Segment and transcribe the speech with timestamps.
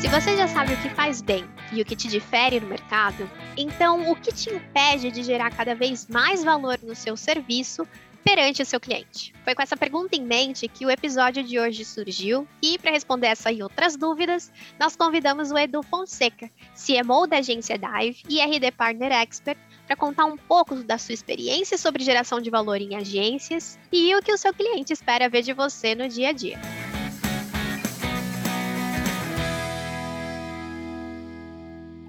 [0.00, 3.30] Se você já sabe o que faz bem e o que te difere no mercado,
[3.54, 7.86] então o que te impede de gerar cada vez mais valor no seu serviço
[8.24, 9.34] perante o seu cliente?
[9.44, 13.26] Foi com essa pergunta em mente que o episódio de hoje surgiu e, para responder
[13.26, 18.70] essa e outras dúvidas, nós convidamos o Edu Fonseca, CMO da agência Dive e RD
[18.72, 23.78] Partner Expert, para contar um pouco da sua experiência sobre geração de valor em agências
[23.92, 26.58] e o que o seu cliente espera ver de você no dia a dia.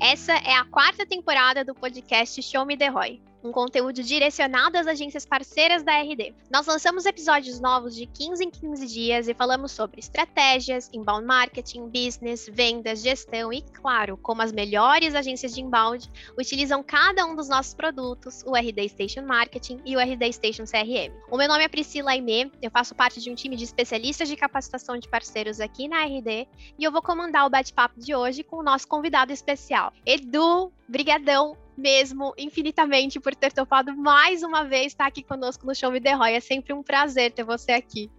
[0.02, 4.88] Essa é a quarta temporada do podcast Show Me The Roy um conteúdo direcionado às
[4.88, 6.34] agências parceiras da RD.
[6.49, 11.88] Nós lançamos episódios novos de 15 em 15 dias e falamos sobre estratégias, inbound marketing,
[11.90, 17.49] business, vendas, gestão e, claro, como as melhores agências de inbound utilizam cada um dos
[17.49, 21.13] nossos produtos, o RD Station Marketing e o RD Station CRM.
[21.30, 24.35] O meu nome é Priscila Aimee, eu faço parte de um time de especialistas de
[24.35, 28.57] capacitação de parceiros aqui na RD e eu vou comandar o bate-papo de hoje com
[28.57, 30.71] o nosso convidado especial, Edu.
[30.92, 36.02] Brigadão mesmo infinitamente por ter topado mais uma vez estar aqui conosco no Show Me
[36.02, 36.34] The Roy.
[36.34, 38.12] É sempre um prazer ter você aqui.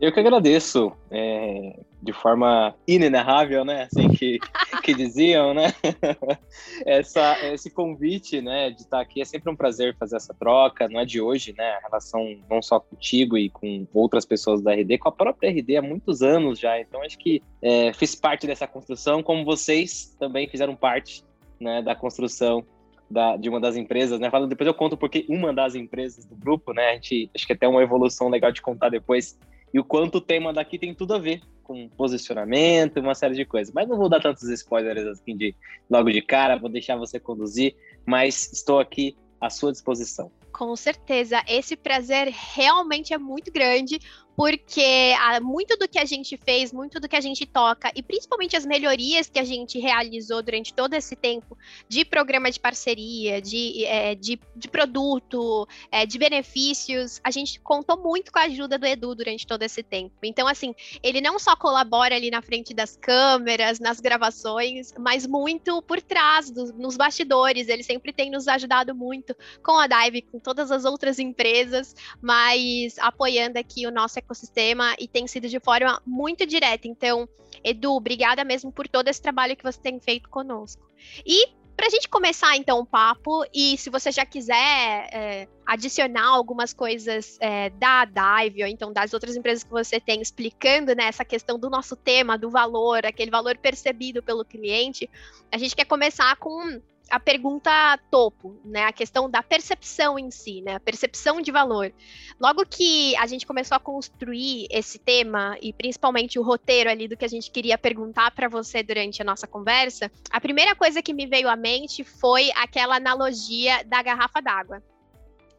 [0.00, 3.82] Eu que agradeço, é, de forma inenarrável, né?
[3.82, 4.38] Assim que,
[4.82, 5.74] que diziam, né?
[6.86, 10.88] Essa, esse convite, né, de estar aqui é sempre um prazer fazer essa troca.
[10.88, 11.72] Não é de hoje, né?
[11.72, 15.76] A relação não só contigo e com outras pessoas da RD, com a própria RD
[15.76, 16.80] há muitos anos já.
[16.80, 21.24] Então acho que é, fiz parte dessa construção, como vocês também fizeram parte,
[21.60, 22.64] né, da construção
[23.10, 24.30] da, de uma das empresas, né?
[24.30, 26.90] Falando depois eu conto porque uma das empresas do grupo, né?
[26.90, 29.36] A gente acho que até uma evolução legal de contar depois
[29.74, 33.34] e o quanto o tema daqui tem tudo a ver com posicionamento e uma série
[33.34, 33.72] de coisas.
[33.72, 35.54] Mas não vou dar tantos spoilers assim de
[35.88, 37.74] logo de cara, vou deixar você conduzir,
[38.06, 40.30] mas estou aqui à sua disposição.
[40.52, 44.00] Com certeza, esse prazer realmente é muito grande,
[44.36, 48.02] porque ah, muito do que a gente fez, muito do que a gente toca, e
[48.02, 51.58] principalmente as melhorias que a gente realizou durante todo esse tempo
[51.88, 57.98] de programa de parceria, de, é, de, de, produto, é, de benefícios, a gente contou
[57.98, 60.14] muito com a ajuda do Edu durante todo esse tempo.
[60.22, 65.82] Então, assim, ele não só colabora ali na frente das câmeras, nas gravações, mas muito
[65.82, 67.68] por trás, nos bastidores.
[67.68, 72.98] Ele sempre tem nos ajudado muito com a Dive, com todas as outras empresas, mas
[72.98, 76.86] apoiando aqui o nosso ecossistema e tem sido de forma muito direta.
[76.86, 77.28] Então,
[77.64, 80.88] Edu, obrigada mesmo por todo esse trabalho que você tem feito conosco.
[81.26, 86.28] E para a gente começar então o papo, e se você já quiser é, adicionar
[86.28, 91.04] algumas coisas é, da Dive, ou então das outras empresas que você tem, explicando né,
[91.04, 95.08] essa questão do nosso tema, do valor, aquele valor percebido pelo cliente,
[95.50, 98.84] a gente quer começar com a pergunta topo, né?
[98.84, 100.76] A questão da percepção em si, né?
[100.76, 101.92] A percepção de valor.
[102.40, 107.16] Logo que a gente começou a construir esse tema e principalmente o roteiro ali do
[107.16, 111.12] que a gente queria perguntar para você durante a nossa conversa, a primeira coisa que
[111.12, 114.82] me veio à mente foi aquela analogia da garrafa d'água.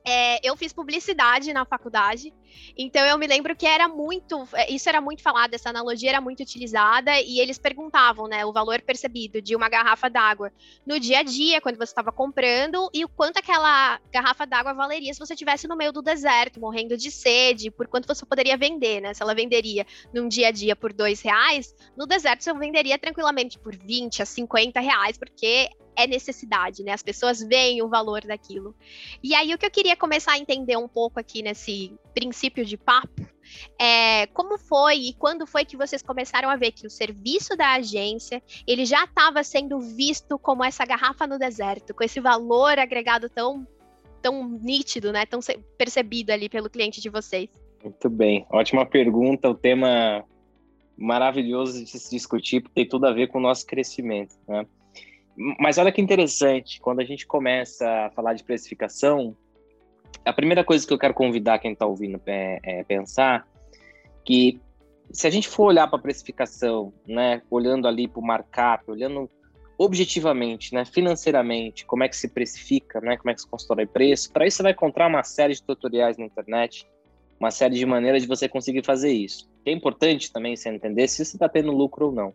[0.06, 2.34] É, eu fiz publicidade na faculdade,
[2.78, 6.22] então eu me lembro que era muito, é, isso era muito falado, essa analogia era
[6.22, 10.52] muito utilizada e eles perguntavam, né, o valor percebido de uma garrafa d'água
[10.86, 15.14] no dia a dia, quando você estava comprando, e o quanto aquela garrafa d'água valeria
[15.14, 19.02] se você estivesse no meio do deserto, morrendo de sede, por quanto você poderia vender,
[19.02, 19.14] né?
[19.14, 23.60] Se ela venderia num dia a dia por dois reais, no deserto você venderia tranquilamente
[23.60, 26.92] por 20 a 50 reais, porque é necessidade, né?
[26.92, 28.76] As pessoas veem o valor daquilo.
[29.24, 32.78] E aí o que eu queria começar a entender um pouco aqui nesse princípio de
[32.78, 33.26] papo
[33.80, 37.74] é como foi e quando foi que vocês começaram a ver que o serviço da
[37.74, 43.30] agência ele já estava sendo visto como essa garrafa no deserto, com esse valor agregado
[43.30, 43.68] tão
[44.22, 45.26] tão nítido, né?
[45.26, 45.40] Tão
[45.78, 47.50] percebido ali pelo cliente de vocês.
[47.84, 49.50] Muito bem, ótima pergunta.
[49.50, 50.24] O tema
[50.96, 54.66] maravilhoso de se discutir, porque tem tudo a ver com o nosso crescimento, né?
[55.36, 59.36] Mas olha que interessante, quando a gente começa a falar de precificação,
[60.26, 63.48] a primeira coisa que eu quero convidar quem está ouvindo é, é, pensar
[64.24, 64.60] que
[65.12, 69.30] se a gente for olhar para a precificação, né, olhando ali para o markup, olhando
[69.78, 74.32] objetivamente, né, financeiramente, como é que se precifica, né, como é que se constrói preço,
[74.32, 76.88] para isso você vai encontrar uma série de tutoriais na internet,
[77.40, 79.50] uma série de maneiras de você conseguir fazer isso.
[79.66, 82.34] É importante também você entender se você está tendo lucro ou não.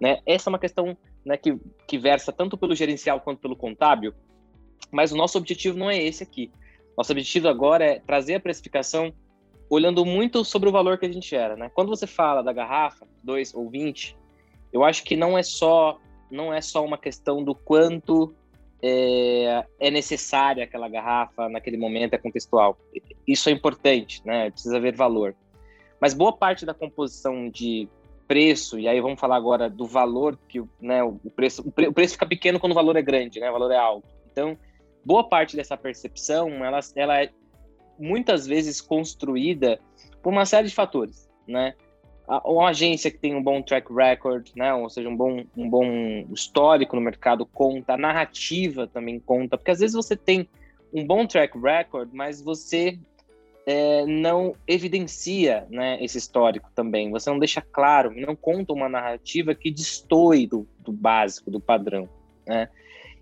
[0.00, 0.20] Né?
[0.24, 4.14] Essa é uma questão né, que, que versa tanto pelo gerencial quanto pelo contábil,
[4.90, 6.50] mas o nosso objetivo não é esse aqui.
[6.96, 9.12] Nosso objetivo agora é trazer a precificação
[9.68, 11.56] olhando muito sobre o valor que a gente era.
[11.56, 11.70] Né?
[11.72, 14.16] Quando você fala da garrafa, 2 ou 20,
[14.72, 15.98] eu acho que não é só
[16.30, 18.32] não é só uma questão do quanto
[18.80, 22.78] é, é necessária aquela garrafa naquele momento, é contextual.
[23.26, 24.50] Isso é importante, né?
[24.50, 25.34] precisa haver valor.
[26.00, 27.88] Mas boa parte da composição de
[28.30, 31.92] preço, e aí vamos falar agora do valor que né, o preço, o, pre, o
[31.92, 34.06] preço fica pequeno quando o valor é grande, né, o valor é alto.
[34.30, 34.56] Então,
[35.04, 37.30] boa parte dessa percepção, ela, ela é
[37.98, 39.80] muitas vezes construída
[40.22, 41.74] por uma série de fatores, né?
[42.44, 44.72] Uma agência que tem um bom track record, né?
[44.74, 45.84] Ou seja, um bom, um bom
[46.32, 50.48] histórico no mercado conta, a narrativa também conta, porque às vezes você tem
[50.94, 52.96] um bom track record, mas você
[53.66, 57.10] é, não evidencia né, esse histórico também.
[57.10, 62.08] Você não deixa claro, não conta uma narrativa que destoe do, do básico, do padrão.
[62.46, 62.68] Né?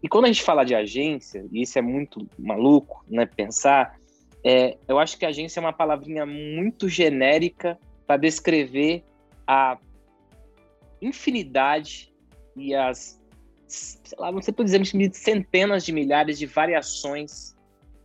[0.02, 3.98] E quando a gente fala de agência, e isso é muito maluco, né, pensar,
[4.44, 9.04] é, eu acho que agência é uma palavrinha muito genérica para descrever
[9.46, 9.76] a
[11.02, 12.12] infinidade
[12.56, 13.20] e as,
[13.66, 14.80] sei lá, não sei por dizer,
[15.12, 17.56] centenas de milhares de variações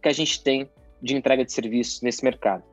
[0.01, 0.69] que a gente tem
[1.03, 2.63] de entrega de serviços nesse mercado.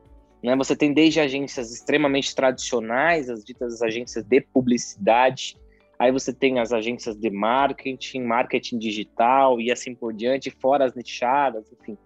[0.41, 0.55] Né?
[0.55, 5.57] Você tem desde agências extremamente tradicionais, as ditas agências de publicidade,
[5.99, 10.95] aí você tem as agências de marketing, marketing digital e assim por diante, fora as
[10.95, 11.97] nichadas, enfim.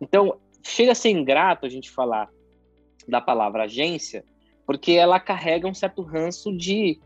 [0.00, 2.28] Então, chega a ser ingrato a gente falar
[3.06, 4.24] da palavra agência,
[4.66, 7.00] porque ela carrega um certo ranço de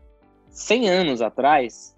[0.49, 1.92] 100 anos atrás,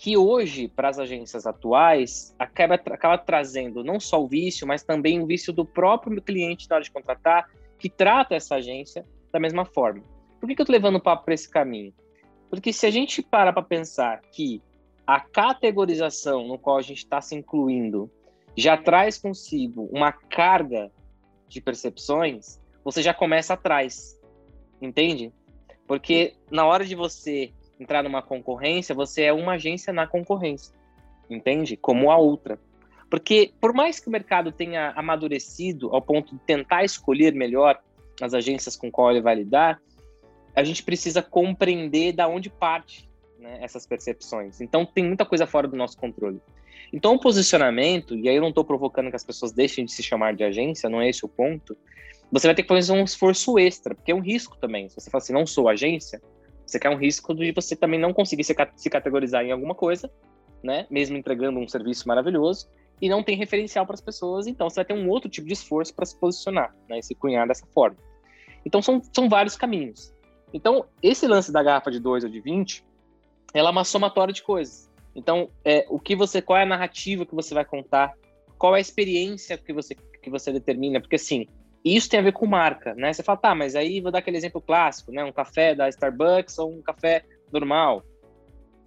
[0.00, 5.20] que hoje, para as agências atuais, acaba, acaba trazendo não só o vício, mas também
[5.20, 9.66] o vício do próprio cliente na hora de contratar, que trata essa agência da mesma
[9.66, 10.02] forma.
[10.40, 11.92] Por que, que eu estou levando o papo para esse caminho?
[12.48, 14.62] Porque se a gente para para pensar que
[15.06, 18.10] a categorização no qual a gente está se incluindo
[18.56, 20.90] já traz consigo uma carga
[21.46, 24.18] de percepções, você já começa atrás,
[24.80, 25.30] entende?
[25.86, 30.74] Porque na hora de você entrar numa concorrência, você é uma agência na concorrência,
[31.30, 31.76] entende?
[31.76, 32.60] Como a outra.
[33.08, 37.80] Porque por mais que o mercado tenha amadurecido ao ponto de tentar escolher melhor
[38.20, 39.80] as agências com qual ele vai lidar,
[40.54, 44.60] a gente precisa compreender da onde parte né, essas percepções.
[44.60, 46.40] Então tem muita coisa fora do nosso controle.
[46.92, 50.02] Então o posicionamento, e aí eu não estou provocando que as pessoas deixem de se
[50.02, 51.76] chamar de agência, não é esse o ponto.
[52.30, 54.88] Você vai ter que fazer um esforço extra, porque é um risco também.
[54.88, 56.20] Se você fala assim, não sou agência,
[56.70, 60.10] você quer um risco de você também não conseguir se, se categorizar em alguma coisa,
[60.62, 60.86] né?
[60.90, 62.68] Mesmo entregando um serviço maravilhoso
[63.00, 65.54] e não tem referencial para as pessoas, então você vai ter um outro tipo de
[65.54, 66.98] esforço para se posicionar, né?
[66.98, 67.96] E se cunhar dessa forma.
[68.64, 70.14] Então são, são vários caminhos.
[70.52, 72.84] Então, esse lance da garrafa de 2 ou de 20,
[73.54, 74.90] ela é uma somatória de coisas.
[75.14, 78.12] Então, é, o que você, qual é a narrativa que você vai contar,
[78.58, 81.46] qual é a experiência que você, que você determina, porque assim,
[81.84, 83.12] isso tem a ver com marca, né?
[83.12, 85.24] Você fala, tá, mas aí vou dar aquele exemplo clássico, né?
[85.24, 88.04] Um café da Starbucks ou um café normal.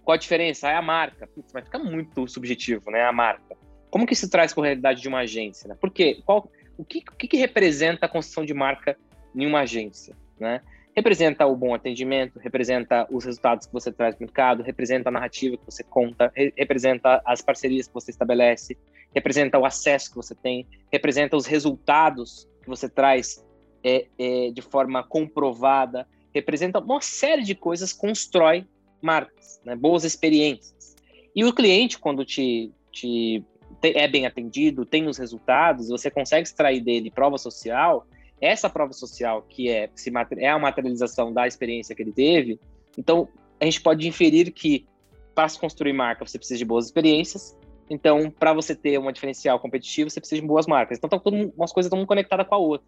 [0.04, 0.68] Qual a diferença?
[0.68, 1.26] É a marca.
[1.26, 3.02] Putz, vai ficar muito subjetivo, né?
[3.02, 3.56] A marca.
[3.90, 5.68] Como que isso traz com a realidade de uma agência?
[5.68, 5.76] Né?
[5.80, 6.20] Por quê?
[6.24, 8.96] Qual, o que, o que, representa a construção de marca
[9.34, 10.60] em uma agência, né?
[10.96, 15.56] Representa o bom atendimento, representa os resultados que você traz no mercado, representa a narrativa
[15.56, 18.78] que você conta, re representa as parcerias que você estabelece,
[19.14, 23.44] representa o acesso que você tem, representa os resultados que você traz
[23.82, 28.66] é, é, de forma comprovada, representa uma série de coisas, constrói
[29.00, 29.76] marcas, né?
[29.76, 30.96] boas experiências.
[31.36, 33.44] E o cliente, quando te, te
[33.82, 38.06] é bem atendido, tem os resultados, você consegue extrair dele prova social,
[38.40, 42.58] essa prova social que é, se, é a materialização da experiência que ele teve,
[42.96, 43.28] então
[43.60, 44.86] a gente pode inferir que
[45.34, 47.56] para se construir marca você precisa de boas experiências,
[47.88, 50.98] então, para você ter uma diferencial competitivo, você precisa de boas marcas.
[50.98, 52.86] Então, tá todo, umas coisas estão conectadas com a outra.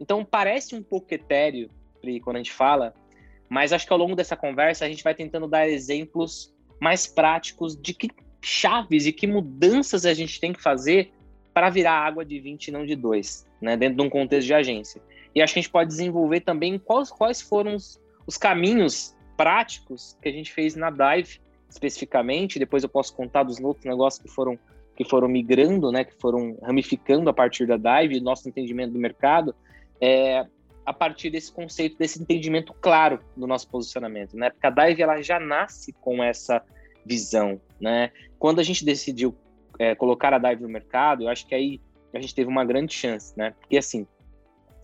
[0.00, 1.70] Então, parece um pouco etéreo
[2.24, 2.92] quando a gente fala,
[3.48, 7.80] mas acho que ao longo dessa conversa a gente vai tentando dar exemplos mais práticos
[7.80, 8.08] de que
[8.42, 11.12] chaves e que mudanças a gente tem que fazer
[11.54, 14.54] para virar água de 20 e não de 2, né, dentro de um contexto de
[14.54, 15.00] agência.
[15.34, 20.18] E acho que a gente pode desenvolver também quais, quais foram os, os caminhos práticos
[20.20, 21.40] que a gente fez na Dive
[21.72, 24.58] especificamente, depois eu posso contar dos outros negócios que foram
[24.94, 29.54] que foram migrando, né, que foram ramificando a partir da Dive, nosso entendimento do mercado,
[29.98, 30.46] é,
[30.84, 34.50] a partir desse conceito, desse entendimento claro do nosso posicionamento, né?
[34.50, 36.62] Porque a Dive ela já nasce com essa
[37.06, 38.10] visão, né?
[38.38, 39.34] Quando a gente decidiu
[39.78, 41.80] é, colocar a Dive no mercado, eu acho que aí
[42.12, 43.54] a gente teve uma grande chance, né?
[43.58, 44.06] Porque assim,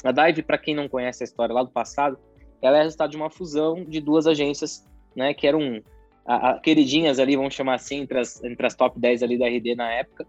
[0.02, 2.18] a Dive, para quem não conhece a história lá do passado,
[2.62, 5.34] ela é resultado de uma fusão de duas agências, né?
[5.34, 5.82] Que eram
[6.28, 9.48] a, a, queridinhas ali, vamos chamar assim, entre as, entre as top 10 ali da
[9.48, 10.26] RD na época,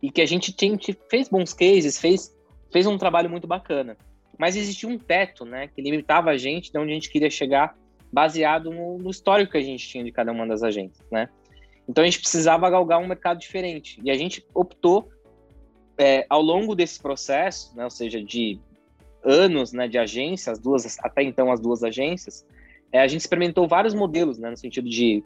[0.00, 0.78] e que a gente, tinha,
[1.10, 2.32] fez bons cases, fez,
[2.72, 3.96] fez um trabalho muito bacana.
[4.38, 7.76] Mas existia um teto, né, que limitava a gente de onde a gente queria chegar,
[8.12, 11.28] baseado no, no histórico que a gente tinha de cada uma das agências, né.
[11.88, 14.00] Então a gente precisava galgar um mercado diferente.
[14.04, 15.10] E a gente optou,
[15.98, 18.60] é, ao longo desse processo, né, ou seja, de
[19.24, 22.46] anos né, de agências, duas, até então as duas agências,
[22.92, 25.24] é, a gente experimentou vários modelos, né, no sentido de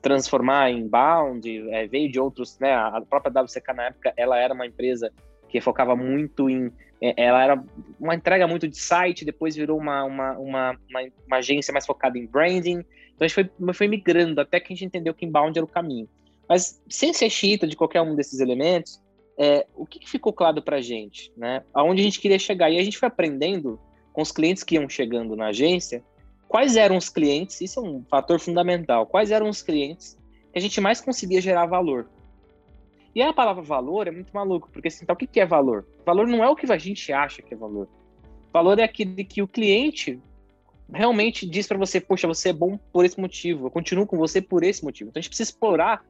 [0.00, 4.54] transformar em bound, é, veio de outros, né, a própria WCK na época, ela era
[4.54, 5.12] uma empresa
[5.48, 7.64] que focava muito em, é, ela era
[7.98, 12.16] uma entrega muito de site, depois virou uma, uma, uma, uma, uma agência mais focada
[12.16, 12.84] em branding,
[13.20, 15.68] então a gente foi, foi migrando até que a gente entendeu que inbound era o
[15.68, 16.08] caminho.
[16.48, 19.00] Mas sem ser chita de qualquer um desses elementos,
[19.38, 21.62] é, o que, que ficou claro para a gente, né?
[21.72, 22.70] Aonde a gente queria chegar.
[22.70, 23.78] E a gente foi aprendendo
[24.12, 26.02] com os clientes que iam chegando na agência,
[26.50, 30.18] quais eram os clientes, isso é um fator fundamental, quais eram os clientes
[30.52, 32.10] que a gente mais conseguia gerar valor.
[33.14, 35.86] E a palavra valor é muito maluco, porque assim, então, o que é valor?
[36.04, 37.88] Valor não é o que a gente acha que é valor.
[38.52, 40.20] Valor é aquele que o cliente
[40.92, 44.42] realmente diz para você, poxa, você é bom por esse motivo, eu continuo com você
[44.42, 45.10] por esse motivo.
[45.10, 46.04] Então a gente precisa explorar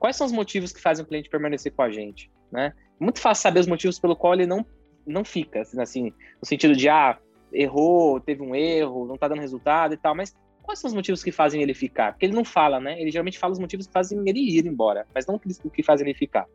[0.00, 2.74] quais são os motivos que fazem o cliente permanecer com a gente, né?
[3.00, 4.66] É muito fácil saber os motivos pelo qual ele não
[5.06, 6.12] não fica, assim, assim,
[6.42, 7.16] no sentido de ah,
[7.52, 11.22] errou, teve um erro, não tá dando resultado e tal, mas quais são os motivos
[11.22, 12.12] que fazem ele ficar?
[12.12, 13.00] Porque ele não fala, né?
[13.00, 16.08] Ele geralmente fala os motivos que fazem ele ir embora, mas não o que fazem
[16.08, 16.46] ele ficar.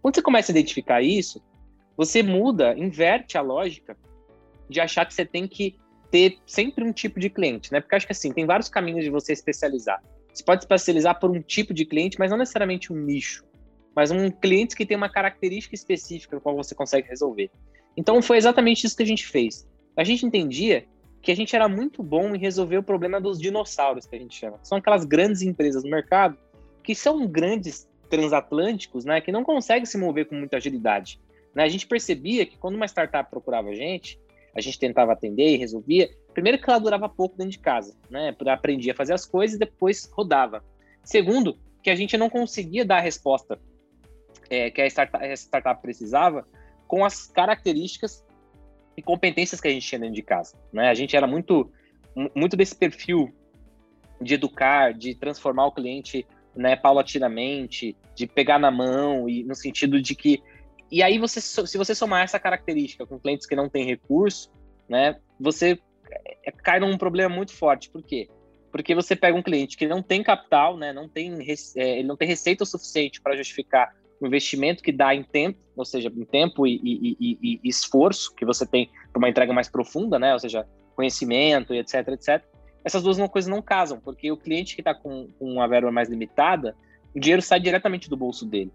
[0.00, 1.42] Quando você começa a identificar isso,
[1.96, 3.96] você muda, inverte a lógica
[4.68, 5.76] de achar que você tem que
[6.10, 7.80] ter sempre um tipo de cliente, né?
[7.80, 10.02] Porque acho que assim, tem vários caminhos de você especializar.
[10.32, 13.44] Você pode especializar por um tipo de cliente, mas não necessariamente um nicho,
[13.94, 17.50] mas um cliente que tem uma característica específica com qual você consegue resolver.
[17.96, 19.68] Então foi exatamente isso que a gente fez.
[20.00, 20.86] A gente entendia
[21.20, 24.34] que a gente era muito bom em resolver o problema dos dinossauros, que a gente
[24.34, 24.58] chama.
[24.62, 26.38] São aquelas grandes empresas no mercado
[26.82, 31.20] que são grandes transatlânticos, né, que não conseguem se mover com muita agilidade.
[31.54, 31.64] Né?
[31.64, 34.18] A gente percebia que quando uma startup procurava a gente,
[34.56, 36.08] a gente tentava atender e resolvia.
[36.32, 38.34] Primeiro que ela durava pouco dentro de casa, né?
[38.46, 40.64] Aprendia a fazer as coisas e depois rodava.
[41.04, 43.60] Segundo, que a gente não conseguia dar a resposta
[44.48, 46.48] é, que a startup, a startup precisava
[46.88, 48.24] com as características
[48.96, 50.56] e competências que a gente tinha dentro de casa.
[50.72, 50.88] Né?
[50.88, 51.70] A gente era muito,
[52.34, 53.32] muito desse perfil
[54.20, 60.00] de educar, de transformar o cliente né, paulatinamente, de pegar na mão e no sentido
[60.00, 60.42] de que
[60.90, 64.50] e aí você se você somar essa característica com clientes que não têm recurso,
[64.88, 65.78] né, você
[66.44, 67.88] é, cai num problema muito forte.
[67.88, 68.28] Por quê?
[68.72, 71.38] Porque você pega um cliente que não tem capital, né, não tem
[71.76, 73.94] é, ele não tem receita o suficiente para justificar
[74.26, 78.44] investimento que dá em tempo, ou seja, em tempo e, e, e, e esforço que
[78.44, 80.32] você tem para uma entrega mais profunda, né?
[80.32, 82.44] Ou seja, conhecimento e etc, etc.
[82.84, 86.08] Essas duas coisas não casam, porque o cliente que está com, com uma verba mais
[86.08, 86.76] limitada,
[87.14, 88.72] o dinheiro sai diretamente do bolso dele.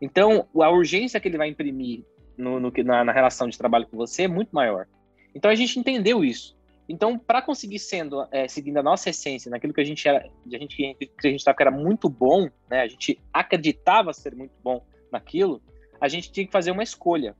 [0.00, 2.04] Então, a urgência que ele vai imprimir
[2.36, 4.86] no, no na, na, relação de trabalho com você é muito maior.
[5.34, 6.53] Então, a gente entendeu isso.
[6.88, 10.58] Então, para conseguir sendo, é, seguindo a nossa essência, naquilo que a gente era, a
[10.58, 12.82] gente, que a gente estava que era muito bom, né?
[12.82, 15.62] A gente acreditava ser muito bom naquilo,
[16.00, 17.34] a gente tinha que fazer uma escolha.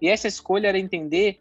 [0.00, 1.40] E essa escolha era entender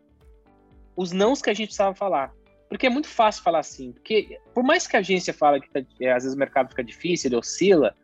[0.96, 2.34] os nãos que a gente precisava falar.
[2.68, 3.92] Porque é muito fácil falar assim.
[3.92, 6.84] Porque, por mais que a agência fala que tá, é, às vezes o mercado fica
[6.84, 7.96] difícil, ele oscila,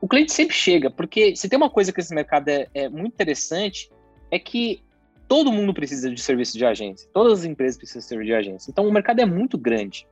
[0.00, 0.90] o cliente sempre chega.
[0.90, 3.88] Porque se tem uma coisa que esse mercado é, é muito interessante,
[4.30, 4.82] é que
[5.28, 7.08] todo mundo precisa de serviço de agência.
[7.12, 8.70] Todas as empresas precisam de serviço de agência.
[8.70, 10.06] Então o mercado é muito grande.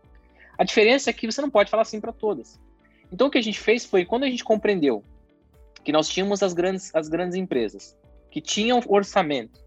[0.56, 2.60] A diferença é que você não pode falar assim para todas.
[3.12, 5.02] Então o que a gente fez foi, quando a gente compreendeu
[5.82, 7.96] que nós tínhamos as grandes, as grandes empresas
[8.30, 9.60] que tinham orçamento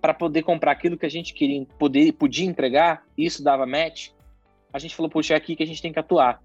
[0.00, 4.10] para poder comprar aquilo que a gente queria, poder, podia entregar, e isso dava match,
[4.72, 6.42] a gente falou, poxa, é aqui que a gente tem que atuar.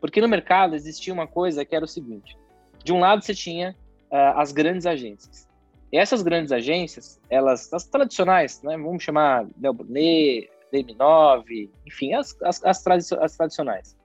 [0.00, 2.36] Porque no mercado existia uma coisa que era o seguinte:
[2.82, 3.76] de um lado você tinha
[4.10, 5.48] uh, as grandes agências,
[5.92, 12.36] e essas grandes agências, elas, as tradicionais, né, vamos chamar Del Brunet, DM9, enfim, as,
[12.42, 13.96] as, as, tradi as tradicionais,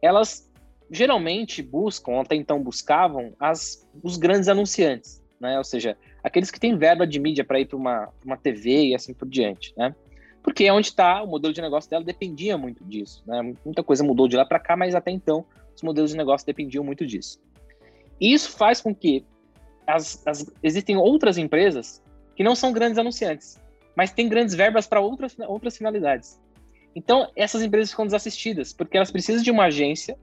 [0.00, 0.50] elas
[0.90, 5.56] geralmente buscam, até então buscavam, as, os grandes anunciantes, né?
[5.56, 8.94] Ou seja, aqueles que têm verba de mídia para ir para uma, uma TV e
[8.94, 9.94] assim por diante, né?
[10.42, 13.54] Porque é onde está o modelo de negócio dela dependia muito disso, né?
[13.64, 16.84] Muita coisa mudou de lá para cá, mas até então os modelos de negócio dependiam
[16.84, 17.40] muito disso.
[18.20, 19.24] E isso faz com que
[19.86, 22.02] as, as, existem outras empresas
[22.34, 23.60] que não são grandes anunciantes,
[23.94, 26.40] mas têm grandes verbas para outras, outras finalidades.
[26.94, 30.16] Então, essas empresas ficam desassistidas, porque elas precisam de uma agência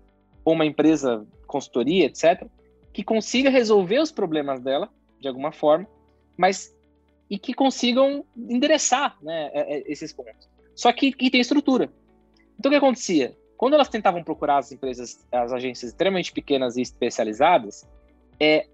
[0.45, 2.47] ou uma empresa, consultoria, etc.,
[2.93, 4.89] que consiga resolver os problemas dela,
[5.19, 5.87] de alguma forma,
[6.37, 6.75] mas
[7.29, 10.49] e que consigam endereçar né, é, é, esses pontos.
[10.75, 11.91] Só que, que tem estrutura.
[12.57, 13.37] Então, o que acontecia?
[13.55, 17.87] Quando elas tentavam procurar as empresas, as agências extremamente pequenas e especializadas,
[18.39, 18.65] é,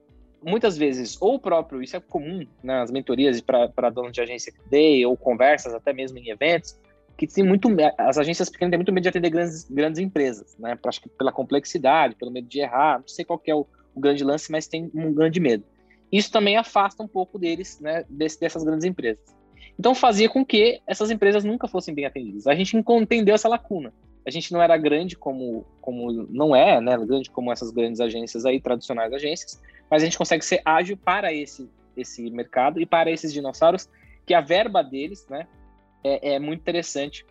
[0.43, 4.59] muitas vezes, ou o próprio, isso é comum nas mentorias para donos de agência que
[4.69, 6.79] dei, ou conversas até mesmo em eventos,
[7.17, 10.77] que tem muito, as agências pequenas têm muito medo de atender grandes, grandes empresas, né?
[10.85, 14.23] Acho que pela complexidade, pelo medo de errar, não sei qual é o, o, grande
[14.23, 15.63] lance, mas tem um grande medo.
[16.11, 19.23] Isso também afasta um pouco deles, né, desse, dessas grandes empresas.
[19.79, 22.47] Então fazia com que essas empresas nunca fossem bem atendidas.
[22.47, 23.93] A gente entendeu essa lacuna.
[24.25, 26.97] a gente não era grande como, como não é, né?
[26.97, 31.33] Grande como essas grandes agências aí, tradicionais agências, mas a gente consegue ser ágil para
[31.33, 33.89] esse, esse mercado e para esses dinossauros,
[34.25, 35.47] que a verba deles, né,
[36.03, 37.25] é, é muito interessante,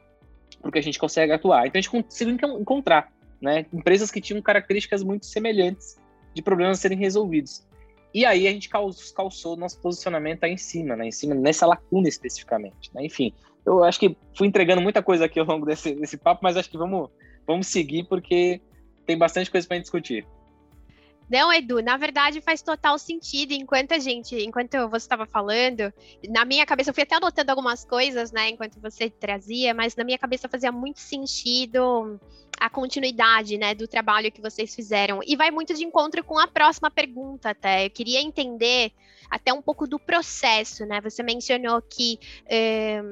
[0.61, 1.67] porque a gente consegue atuar.
[1.67, 5.97] Então a gente conseguiu encontrar, né, empresas que tinham características muito semelhantes
[6.35, 7.67] de problemas a serem resolvidos.
[8.15, 11.09] E aí a gente calçou nosso posicionamento aí em cima, né?
[11.09, 12.89] Em cima, nessa lacuna especificamente.
[12.95, 13.07] Né?
[13.07, 13.35] Enfim,
[13.67, 16.71] eu acho que fui entregando muita coisa aqui ao longo desse, desse papo, mas acho
[16.71, 17.11] que vamos,
[17.45, 18.61] vamos seguir porque
[19.05, 20.25] tem bastante coisa para discutir.
[21.29, 23.53] Não, Edu, na verdade faz total sentido.
[23.53, 25.93] Enquanto a gente, enquanto você estava falando,
[26.29, 30.05] na minha cabeça, eu fui até anotando algumas coisas, né, enquanto você trazia, mas na
[30.05, 32.21] minha cabeça fazia muito sentido
[32.61, 35.21] a continuidade, né, do trabalho que vocês fizeram.
[35.27, 37.87] E vai muito de encontro com a próxima pergunta, até.
[37.87, 38.93] Eu queria entender
[39.31, 41.01] até um pouco do processo, né?
[41.01, 43.03] Você mencionou que eh,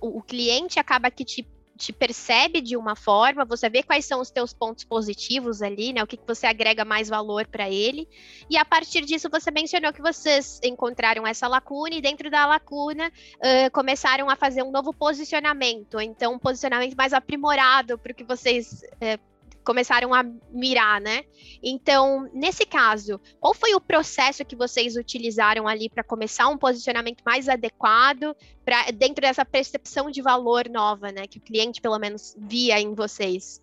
[0.00, 4.30] o cliente acaba que te te percebe de uma forma, você vê quais são os
[4.30, 6.02] teus pontos positivos ali, né?
[6.02, 8.08] O que, que você agrega mais valor para ele.
[8.48, 13.08] E a partir disso, você mencionou que vocês encontraram essa lacuna e dentro da lacuna
[13.08, 18.24] uh, começaram a fazer um novo posicionamento, então um posicionamento mais aprimorado para o que
[18.24, 19.33] vocês uh,
[19.64, 21.24] começaram a mirar, né?
[21.62, 27.22] Então, nesse caso, qual foi o processo que vocês utilizaram ali para começar um posicionamento
[27.24, 31.26] mais adequado para dentro dessa percepção de valor nova, né?
[31.26, 33.62] Que o cliente pelo menos via em vocês?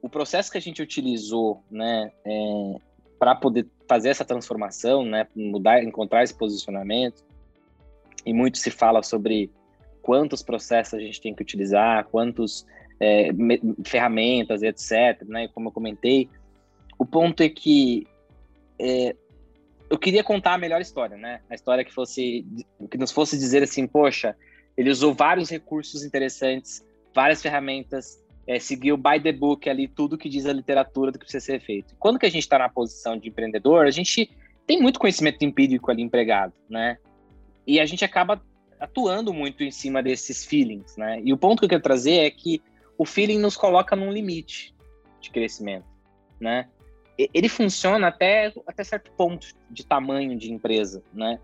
[0.00, 2.74] O processo que a gente utilizou, né, é,
[3.18, 7.22] para poder fazer essa transformação, né, mudar, encontrar esse posicionamento,
[8.24, 9.50] e muito se fala sobre
[10.00, 12.66] quantos processos a gente tem que utilizar, quantos
[13.02, 13.30] é,
[13.84, 15.26] ferramentas, etc.
[15.26, 15.48] Né?
[15.48, 16.28] Como eu comentei,
[16.96, 18.06] o ponto é que
[18.78, 19.16] é,
[19.90, 21.40] eu queria contar a melhor história, né?
[21.50, 22.46] A história que fosse
[22.88, 24.36] que nos fosse dizer assim, poxa,
[24.76, 30.28] ele usou vários recursos interessantes, várias ferramentas, é, seguiu by the book ali tudo que
[30.28, 31.94] diz a literatura do que precisa ser feito.
[31.98, 34.30] Quando que a gente está na posição de empreendedor, a gente
[34.64, 36.98] tem muito conhecimento empírico ali empregado, né?
[37.66, 38.40] E a gente acaba
[38.78, 41.20] atuando muito em cima desses feelings, né?
[41.24, 42.62] E o ponto que eu quero trazer é que
[42.98, 44.74] o feeling nos coloca num limite
[45.20, 45.86] de crescimento,
[46.40, 46.68] né?
[47.16, 51.38] Ele funciona até, até certo ponto de tamanho de empresa, né?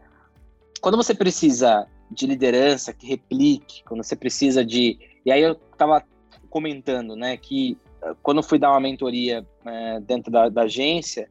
[0.80, 4.98] Quando você precisa de liderança que replique, quando você precisa de...
[5.24, 6.02] E aí eu estava
[6.48, 11.30] comentando, né, que eh, quando fui dar uma mentoria é, dentro da, da agência,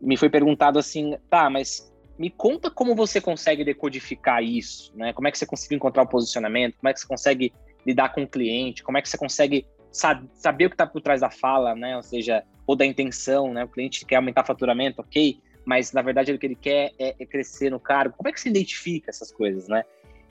[0.00, 5.12] me foi perguntado assim, tá, mas me conta como você consegue decodificar isso, né?
[5.12, 6.76] Como é que você consegue encontrar o posicionamento?
[6.78, 7.52] Como é que você consegue
[7.86, 11.20] lidar com o cliente, como é que você consegue saber o que está por trás
[11.20, 11.96] da fala, né?
[11.96, 13.64] Ou seja, ou da intenção, né?
[13.64, 17.26] O cliente quer aumentar faturamento, ok, mas na verdade o que ele quer é, é
[17.26, 18.14] crescer no cargo.
[18.16, 19.84] Como é que você identifica essas coisas, né?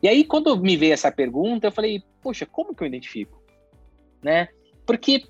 [0.03, 3.41] E aí, quando me veio essa pergunta, eu falei, poxa, como que eu identifico?
[4.21, 4.49] Né?
[4.85, 5.23] Porque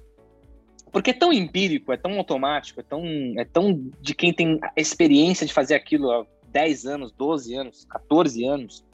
[0.91, 3.03] porque é tão empírico, é tão automático, é tão,
[3.38, 8.45] é tão de quem tem experiência de fazer aquilo há 10 anos, 12 anos, 14
[8.45, 8.85] anos.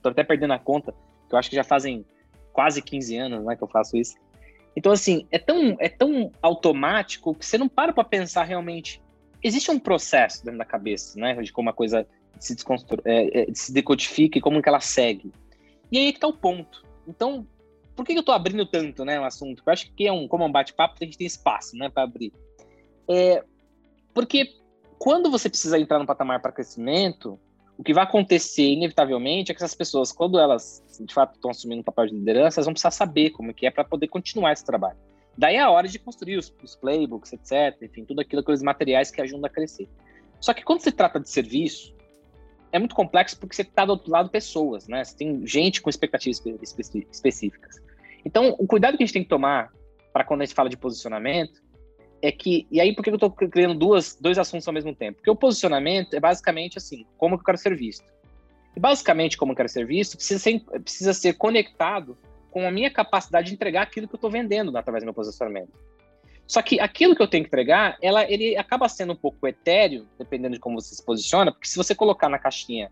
[0.00, 0.94] Tô até perdendo a conta,
[1.28, 2.06] que eu acho que já fazem
[2.56, 4.14] quase 15 anos né, que eu faço isso.
[4.74, 9.02] Então, assim, é tão, é tão automático que você não para para pensar realmente.
[9.44, 11.34] Existe um processo dentro da cabeça, né?
[11.34, 12.06] De como a coisa
[12.40, 12.56] se.
[13.04, 15.30] É, é, se decodifica e como que ela segue.
[15.92, 16.82] E aí é que tá o ponto.
[17.06, 17.46] Então,
[17.94, 19.62] por que eu estou abrindo tanto né, o assunto?
[19.64, 22.32] Eu acho que é um, como um bate-papo, a gente tem espaço né, para abrir.
[23.06, 23.44] É,
[24.14, 24.54] porque
[24.98, 27.38] quando você precisa entrar no patamar para crescimento,
[27.78, 31.80] o que vai acontecer, inevitavelmente, é que essas pessoas, quando elas de fato estão assumindo
[31.80, 34.52] um papel de liderança, elas vão precisar saber como é que é para poder continuar
[34.52, 34.96] esse trabalho.
[35.36, 37.76] Daí é a hora de construir os, os, playbooks, etc.
[37.82, 39.86] Enfim, tudo aquilo, aqueles materiais que ajudam a crescer.
[40.40, 41.94] Só que quando se trata de serviço,
[42.72, 45.04] é muito complexo porque você está do outro lado pessoas, né?
[45.04, 46.42] Você tem gente com expectativas
[47.12, 47.76] específicas.
[48.24, 49.70] Então, o cuidado que a gente tem que tomar
[50.12, 51.62] para quando a gente fala de posicionamento
[52.26, 55.18] é que, e aí por que eu estou criando duas, dois assuntos ao mesmo tempo?
[55.18, 58.04] Porque o posicionamento é basicamente assim, como que eu quero ser visto.
[58.74, 62.18] E basicamente, como eu quero ser visto, precisa ser, precisa ser conectado
[62.50, 65.70] com a minha capacidade de entregar aquilo que eu estou vendendo através do meu posicionamento.
[66.48, 70.06] Só que aquilo que eu tenho que entregar, ela, ele acaba sendo um pouco etéreo,
[70.18, 72.90] dependendo de como você se posiciona, porque se você colocar na caixinha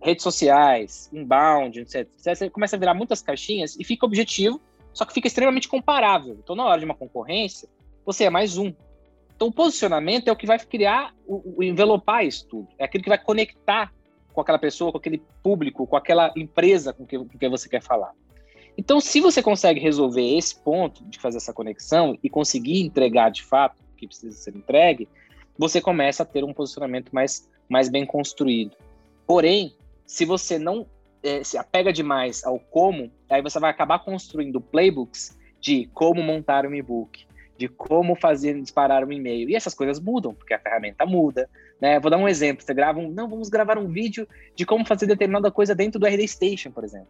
[0.00, 4.60] redes sociais, inbound, etc., você começa a virar muitas caixinhas e fica objetivo,
[4.92, 6.36] só que fica extremamente comparável.
[6.42, 7.68] Então, na hora de uma concorrência,
[8.04, 8.72] você é mais um.
[9.34, 12.68] Então, o posicionamento é o que vai criar, o, o envelopar isso tudo.
[12.78, 13.92] É aquilo que vai conectar
[14.32, 18.12] com aquela pessoa, com aquele público, com aquela empresa com que, que você quer falar.
[18.76, 23.42] Então, se você consegue resolver esse ponto de fazer essa conexão e conseguir entregar de
[23.42, 25.08] fato o que precisa ser entregue,
[25.58, 28.76] você começa a ter um posicionamento mais, mais bem construído.
[29.26, 29.74] Porém,
[30.06, 30.86] se você não
[31.22, 36.66] é, se apega demais ao como, aí você vai acabar construindo playbooks de como montar
[36.66, 37.26] um e-book,
[37.62, 39.48] de como fazer disparar um e-mail.
[39.48, 41.48] E essas coisas mudam, porque a ferramenta muda.
[41.80, 42.00] Né?
[42.00, 42.64] Vou dar um exemplo.
[42.64, 43.08] Você grava um.
[43.08, 46.82] Não, vamos gravar um vídeo de como fazer determinada coisa dentro do RD Station, por
[46.82, 47.06] exemplo.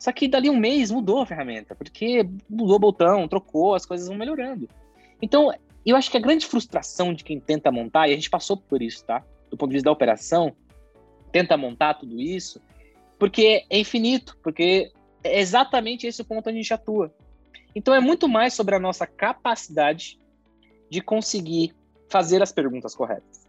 [0.00, 4.08] Só que dali um mês mudou a ferramenta, porque mudou o botão, trocou, as coisas
[4.08, 4.68] vão melhorando.
[5.20, 5.54] Então,
[5.86, 8.82] eu acho que a grande frustração de quem tenta montar, e a gente passou por
[8.82, 9.24] isso, tá?
[9.48, 10.56] Do ponto de vista da operação,
[11.30, 12.60] tenta montar tudo isso,
[13.20, 14.90] porque é infinito, porque
[15.22, 17.14] é exatamente esse o ponto onde a gente atua.
[17.74, 20.18] Então é muito mais sobre a nossa capacidade
[20.90, 21.74] de conseguir
[22.08, 23.48] fazer as perguntas corretas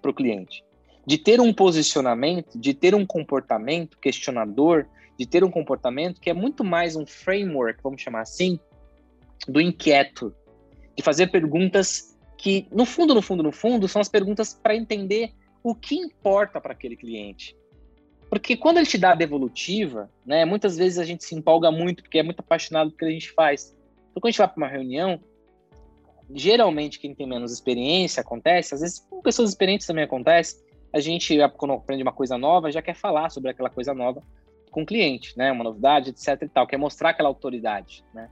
[0.00, 0.62] para o cliente,
[1.06, 4.86] de ter um posicionamento, de ter um comportamento questionador,
[5.18, 8.58] de ter um comportamento que é muito mais um framework, vamos chamar assim,
[9.48, 10.34] do inquieto,
[10.94, 15.32] de fazer perguntas que, no fundo, no fundo, no fundo, são as perguntas para entender
[15.62, 17.56] o que importa para aquele cliente.
[18.34, 22.02] Porque quando ele te dá a devolutiva, né, muitas vezes a gente se empolga muito
[22.02, 23.76] porque é muito apaixonado pelo que a gente faz.
[24.10, 25.20] Então, quando a gente vai para uma reunião,
[26.34, 30.60] geralmente quem tem menos experiência acontece, às vezes com pessoas experientes também acontece,
[30.92, 34.20] a gente, quando aprende uma coisa nova, já quer falar sobre aquela coisa nova
[34.68, 38.28] com o cliente, né, uma novidade, etc e tal, quer mostrar aquela autoridade, né?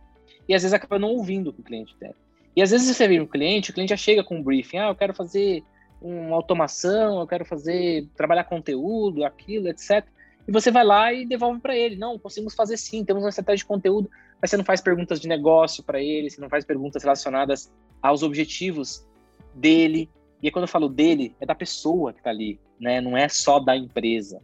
[0.49, 2.12] E às vezes acaba não ouvindo o que o cliente tem.
[2.57, 4.88] E às vezes você vê um cliente, o cliente já chega com um briefing, ah,
[4.88, 5.62] eu quero fazer
[6.03, 10.05] uma automação, eu quero fazer, trabalhar conteúdo, aquilo, etc.
[10.47, 11.97] E você vai lá e devolve para ele.
[11.97, 14.11] Não, conseguimos fazer sim, temos uma estratégia de conteúdo,
[14.41, 18.23] mas você não faz perguntas de negócio para ele, você não faz perguntas relacionadas aos
[18.23, 19.07] objetivos
[19.55, 20.11] dele.
[20.43, 23.01] E quando eu falo dele, é da pessoa que está ali, né?
[23.01, 24.43] Não é só da empresa.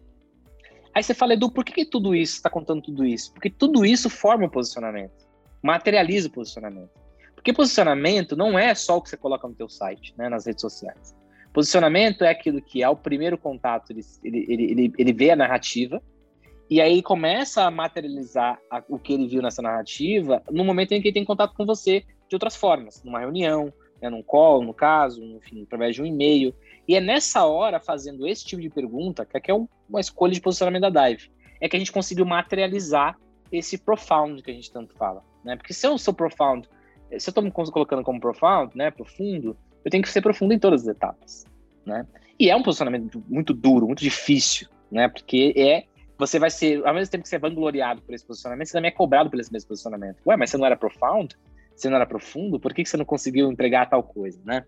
[0.95, 3.33] Aí você fala, Edu, por que, que tudo isso está contando tudo isso?
[3.33, 5.27] Porque tudo isso forma o posicionamento,
[5.63, 6.91] materializa o posicionamento.
[7.35, 10.61] Porque posicionamento não é só o que você coloca no teu site, né, nas redes
[10.61, 11.15] sociais.
[11.53, 16.03] Posicionamento é aquilo que é o primeiro contato, ele, ele, ele, ele vê a narrativa,
[16.71, 21.01] e aí começa a materializar a, o que ele viu nessa narrativa no momento em
[21.01, 24.75] que ele tem contato com você de outras formas, numa reunião, né, num call, no
[24.75, 26.55] caso, enfim, através de um e-mail.
[26.87, 30.41] E é nessa hora, fazendo esse tipo de pergunta, que aqui é uma escolha de
[30.41, 31.31] posicionamento da Dive,
[31.61, 33.19] é que a gente conseguiu materializar
[33.51, 35.25] esse profound que a gente tanto fala.
[35.43, 35.57] Né?
[35.57, 36.69] Porque se eu sou profound,
[37.19, 39.57] se eu estou me colocando como profound, né, profundo,
[39.89, 41.47] eu tenho que ser profundo em todas as etapas,
[41.85, 42.07] né?
[42.39, 45.09] E é um posicionamento muito duro, muito difícil, né?
[45.09, 45.85] Porque é
[46.19, 48.91] você vai ser, ao mesmo tempo que você é vangloriado por esse posicionamento, você também
[48.91, 50.19] é cobrado por esse mesmo posicionamento.
[50.27, 51.37] Ué, mas você não era profound?
[51.75, 52.59] Você não era profundo?
[52.59, 54.65] Por que você não conseguiu entregar tal coisa, né?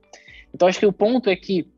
[0.54, 1.68] Então, acho que o ponto é que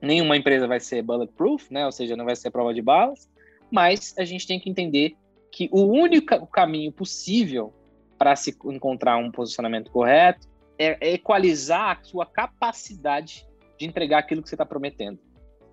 [0.00, 1.84] nenhuma empresa vai ser bulletproof, né?
[1.86, 3.28] Ou seja, não vai ser prova de balas,
[3.72, 5.16] mas a gente tem que entender
[5.50, 7.72] que o único caminho possível
[8.18, 10.46] para se encontrar um posicionamento correto
[10.78, 13.46] é, é equalizar a sua capacidade
[13.78, 15.18] de entregar aquilo que você está prometendo.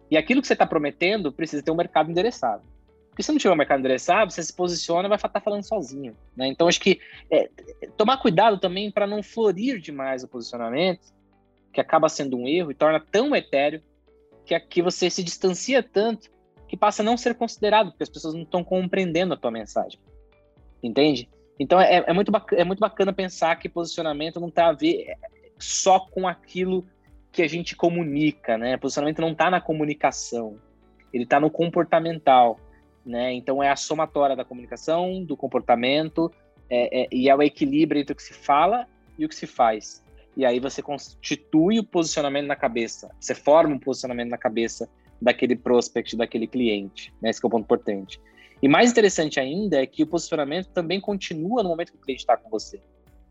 [0.10, 2.63] E aquilo que você está prometendo precisa ter um mercado endereçado.
[3.10, 5.63] Porque se não tiver um mercado endereçado, você se posiciona e vai estar tá falando
[5.63, 6.15] sozinho.
[6.36, 6.48] Né?
[6.48, 7.00] Então, acho que
[7.32, 7.50] é,
[7.96, 11.13] tomar cuidado também para não florir demais o posicionamento,
[11.72, 13.82] que acaba sendo um erro e torna tão etéreo
[14.46, 16.30] que aqui você se distancia tanto
[16.68, 20.00] que passa a não ser considerado, porque as pessoas não estão compreendendo a tua mensagem.
[20.84, 21.30] Entende?
[21.60, 25.13] Então é, é, muito bacana, é muito bacana pensar que posicionamento não está a ver
[25.58, 26.86] só com aquilo
[27.32, 28.78] que a gente comunica, né?
[28.78, 30.58] Posicionamento não está na comunicação,
[31.13, 32.60] ele está no comportamental,
[33.06, 33.34] né?
[33.34, 36.32] Então é a somatória da comunicação, do comportamento
[36.70, 38.88] é, é, e é o equilíbrio entre o que se fala
[39.18, 40.04] e o que se faz.
[40.36, 44.89] E aí você constitui o posicionamento na cabeça, você forma um posicionamento na cabeça
[45.22, 47.30] daquele prospect, daquele cliente, né?
[47.30, 48.20] Esse é o ponto importante.
[48.65, 52.21] E mais interessante ainda é que o posicionamento também continua no momento que o cliente
[52.21, 52.82] está com você,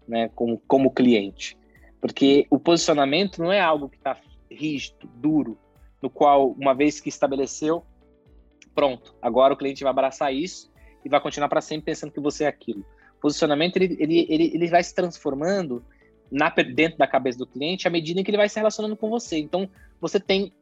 [0.06, 0.30] né?
[0.32, 1.58] Como, como cliente.
[2.00, 4.16] Porque o posicionamento não é algo que está
[4.48, 5.58] rígido, duro,
[6.00, 7.84] no qual, uma vez que estabeleceu,
[8.76, 10.70] pronto, agora o cliente vai abraçar isso
[11.04, 12.86] e vai continuar para sempre pensando que você é aquilo.
[13.16, 15.84] O posicionamento, ele, ele, ele, ele vai se transformando
[16.30, 19.10] na, dentro da cabeça do cliente à medida em que ele vai se relacionando com
[19.10, 19.36] você.
[19.36, 19.68] Então,
[20.00, 20.52] você tem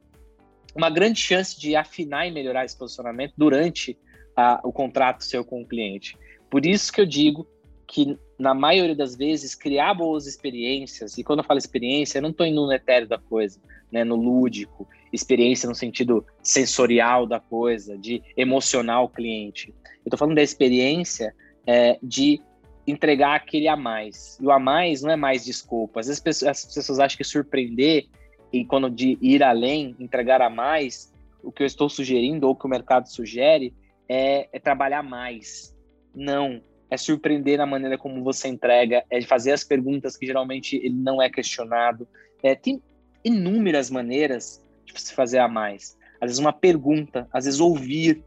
[0.75, 3.99] uma grande chance de afinar e melhorar esse posicionamento durante
[4.37, 6.17] a, o contrato seu com o cliente.
[6.51, 7.47] Por isso que eu digo
[7.87, 12.31] que, na maioria das vezes, criar boas experiências, e quando eu falo experiência, eu não
[12.31, 17.99] estou indo no etéreo da coisa, né, no lúdico, experiência no sentido sensorial da coisa,
[17.99, 19.75] de emocionar o cliente.
[19.85, 21.35] Eu estou falando da experiência
[21.67, 22.41] é, de
[22.87, 24.39] entregar aquele a mais.
[24.41, 26.01] E o a mais não é mais desculpa.
[26.01, 28.07] Às vezes as pessoas, as pessoas acham que surpreender
[28.53, 32.67] e quando de ir além, entregar a mais, o que eu estou sugerindo ou que
[32.67, 33.75] o mercado sugere
[34.13, 35.75] é, é trabalhar mais.
[36.15, 36.61] Não.
[36.91, 41.23] É surpreender na maneira como você entrega, é fazer as perguntas que geralmente ele não
[41.23, 42.07] é questionado.
[42.43, 42.83] É, tem
[43.25, 45.97] inúmeras maneiras de se fazer a mais.
[46.21, 48.23] Às vezes uma pergunta, às vezes ouvir,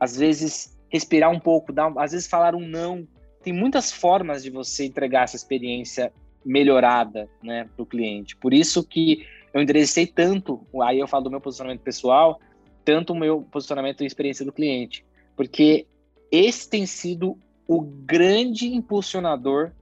[0.00, 3.06] às vezes respirar um pouco, dar, às vezes falar um não
[3.44, 6.12] tem muitas formas de você entregar essa experiência
[6.44, 8.34] melhorada, né, para o cliente.
[8.36, 12.40] Por isso que eu enderecei tanto, aí eu falo do meu posicionamento pessoal,
[12.84, 15.04] tanto o meu posicionamento e experiência do cliente,
[15.36, 15.86] porque
[16.30, 19.72] esse tem sido o grande impulsionador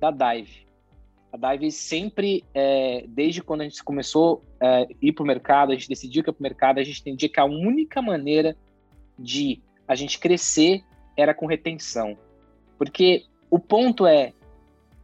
[0.00, 0.66] da Dive.
[1.32, 5.72] A Dive sempre, é, desde quando a gente começou a é, ir para o mercado,
[5.72, 8.56] a gente decidiu que ia para o mercado, a gente entendia que a única maneira
[9.18, 10.82] de a gente crescer
[11.16, 12.18] era com retenção.
[12.76, 14.32] Porque o ponto é,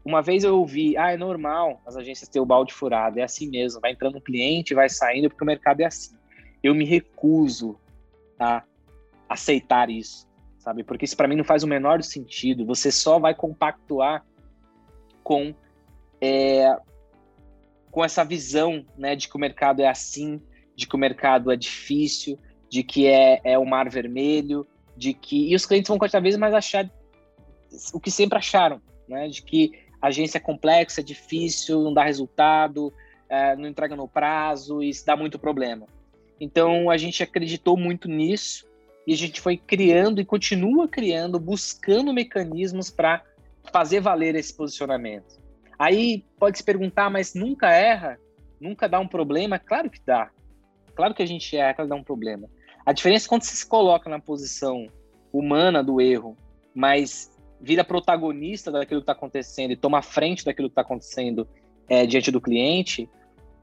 [0.04, 3.48] uma vez eu ouvi, ah, é normal as agências ter o balde furado, é assim
[3.48, 6.16] mesmo, vai entrando um cliente, vai saindo, porque o mercado é assim.
[6.62, 7.78] Eu me recuso
[8.38, 8.62] a
[9.28, 10.82] aceitar isso, sabe?
[10.82, 12.64] Porque isso para mim não faz o menor sentido.
[12.66, 14.24] Você só vai compactuar
[15.22, 15.54] com
[16.20, 16.76] é,
[17.90, 20.40] com essa visão, né, de que o mercado é assim,
[20.74, 22.38] de que o mercado é difícil,
[22.68, 24.66] de que é, é o mar vermelho,
[24.96, 26.90] de que e os clientes vão cada vez mais achar
[27.92, 29.28] o que sempre acharam, né?
[29.28, 32.92] De que a agência é complexa, é difícil, não dá resultado,
[33.28, 35.86] é, não entrega no prazo e isso dá muito problema.
[36.40, 38.66] Então a gente acreditou muito nisso
[39.06, 43.22] e a gente foi criando e continua criando, buscando mecanismos para
[43.72, 45.40] fazer valer esse posicionamento.
[45.78, 48.18] Aí pode se perguntar, mas nunca erra?
[48.60, 49.58] Nunca dá um problema?
[49.58, 50.30] Claro que dá.
[50.94, 52.48] Claro que a gente erra, claro que dá um problema.
[52.84, 54.88] A diferença é quando você se coloca na posição
[55.32, 56.36] humana do erro,
[56.74, 61.48] mas vira protagonista daquilo que está acontecendo e toma frente daquilo que está acontecendo
[61.88, 63.08] é, diante do cliente,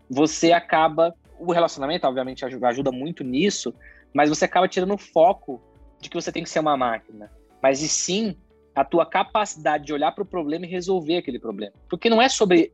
[0.10, 1.14] você acaba.
[1.46, 3.74] O relacionamento, obviamente, ajuda muito nisso,
[4.14, 5.62] mas você acaba tirando o foco
[6.00, 7.32] de que você tem que ser uma máquina.
[7.62, 8.38] Mas e sim
[8.76, 11.74] a tua capacidade de olhar para o problema e resolver aquele problema.
[11.90, 12.72] Porque não é sobre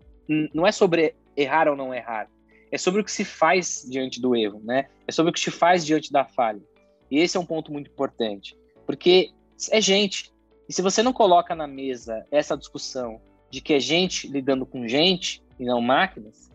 [0.54, 2.30] não é sobre errar ou não errar.
[2.72, 4.88] É sobre o que se faz diante do erro, né?
[5.08, 6.62] É sobre o que se faz diante da falha.
[7.10, 8.56] E esse é um ponto muito importante.
[8.86, 9.32] Porque
[9.72, 10.32] é gente,
[10.68, 14.88] e se você não coloca na mesa essa discussão de que é gente lidando com
[14.88, 16.52] gente e não máquinas,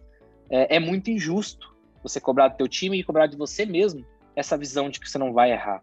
[0.48, 1.73] é, é muito injusto
[2.04, 5.18] você cobrar do teu time e cobrar de você mesmo essa visão de que você
[5.18, 5.82] não vai errar,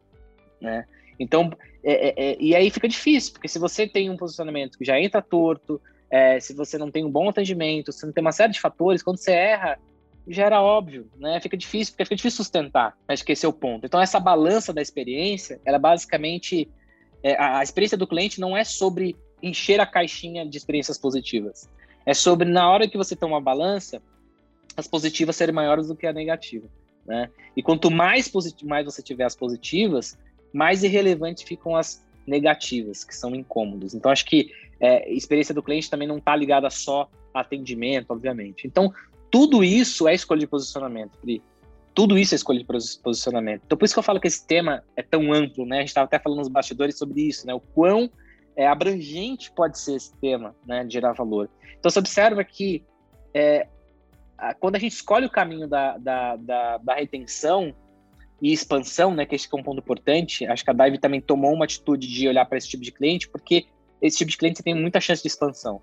[0.62, 0.86] né?
[1.19, 1.51] Então,
[1.84, 4.99] é, é, é, e aí fica difícil, porque se você tem um posicionamento que já
[4.99, 8.53] entra torto, é, se você não tem um bom atendimento, se não tem uma série
[8.53, 9.77] de fatores, quando você erra,
[10.27, 11.39] já era óbvio, né?
[11.39, 12.97] Fica difícil, porque fica difícil sustentar.
[13.07, 13.86] Acho que esse é o ponto.
[13.86, 16.69] Então, essa balança da experiência, ela basicamente
[17.23, 21.69] é, a experiência do cliente não é sobre encher a caixinha de experiências positivas.
[22.05, 24.01] É sobre, na hora que você tem uma balança,
[24.75, 26.67] as positivas serem maiores do que a negativa.
[27.05, 27.29] Né?
[27.55, 28.31] E quanto mais,
[28.63, 30.17] mais você tiver as positivas,
[30.53, 33.93] mais irrelevantes ficam as negativas, que são incômodos.
[33.93, 38.67] Então, acho que é, experiência do cliente também não está ligada só a atendimento, obviamente.
[38.67, 38.93] Então,
[39.29, 41.41] tudo isso é escolha de posicionamento, Pri
[41.93, 43.63] tudo isso é escolha de posicionamento.
[43.65, 45.77] Então, por isso que eu falo que esse tema é tão amplo, né?
[45.77, 47.53] A gente estava até falando nos bastidores sobre isso, né?
[47.53, 48.10] O quão
[48.55, 50.86] é, abrangente pode ser esse tema, né?
[50.86, 51.49] De gerar valor.
[51.77, 52.81] Então, você observa que
[53.34, 53.67] é,
[54.60, 57.75] quando a gente escolhe o caminho da, da, da, da, retenção
[58.41, 59.25] e expansão, né?
[59.25, 62.27] Que esse é um ponto importante, acho que a Dive também tomou uma atitude de
[62.27, 63.67] olhar para esse tipo de cliente, porque
[64.01, 65.82] esse tipo de cliente tem muita chance de expansão.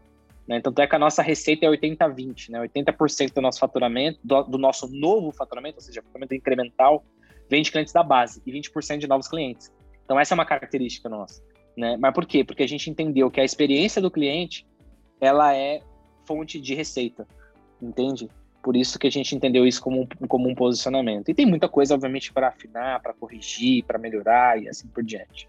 [0.49, 0.57] Né?
[0.57, 2.61] Então, é que a nossa receita é 80-20, né?
[2.61, 7.05] 80% do nosso faturamento, do, do, nosso novo faturamento, ou seja, faturamento incremental,
[7.49, 9.73] vem de clientes da base e 20% de novos clientes.
[10.05, 11.43] Então, essa é uma característica nossa.
[11.77, 11.97] Né?
[11.99, 12.43] Mas por quê?
[12.43, 14.67] Porque a gente entendeu que a experiência do cliente,
[15.21, 15.83] ela é
[16.27, 17.29] fonte de receita,
[17.81, 18.29] entende?
[18.69, 21.31] Por isso que a gente entendeu isso como um, como um posicionamento.
[21.31, 25.49] E tem muita coisa, obviamente, para afinar, para corrigir, para melhorar e assim por diante.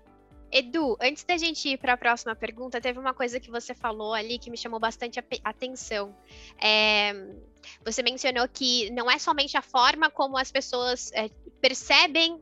[0.49, 4.13] Edu, antes da gente ir para a próxima pergunta, teve uma coisa que você falou
[4.13, 6.15] ali que me chamou bastante atenção.
[6.61, 7.11] É,
[7.83, 11.29] você mencionou que não é somente a forma como as pessoas é,
[11.59, 12.39] percebem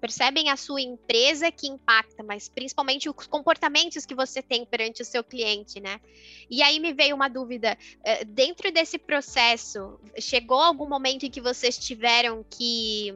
[0.00, 5.04] percebem a sua empresa que impacta, mas principalmente os comportamentos que você tem perante o
[5.04, 6.00] seu cliente, né?
[6.50, 11.40] E aí me veio uma dúvida: é, dentro desse processo, chegou algum momento em que
[11.40, 13.14] vocês tiveram que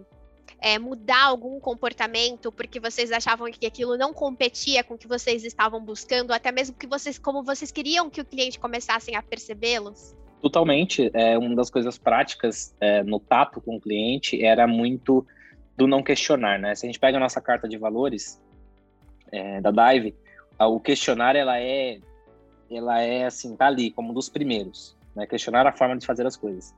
[0.60, 5.44] é, mudar algum comportamento porque vocês achavam que aquilo não competia com o que vocês
[5.44, 10.14] estavam buscando, até mesmo que vocês, como vocês queriam que o cliente começassem a percebê-los?
[10.40, 11.10] Totalmente.
[11.12, 15.26] É, uma das coisas práticas é, no tato com o cliente era muito
[15.80, 16.74] do não questionar, né?
[16.74, 18.38] Se a gente pega a nossa carta de valores
[19.32, 20.14] é, da Dive,
[20.58, 21.98] o questionar ela é,
[22.70, 25.26] ela é assim, tá ali como um dos primeiros, né?
[25.26, 26.74] Questionar a forma de fazer as coisas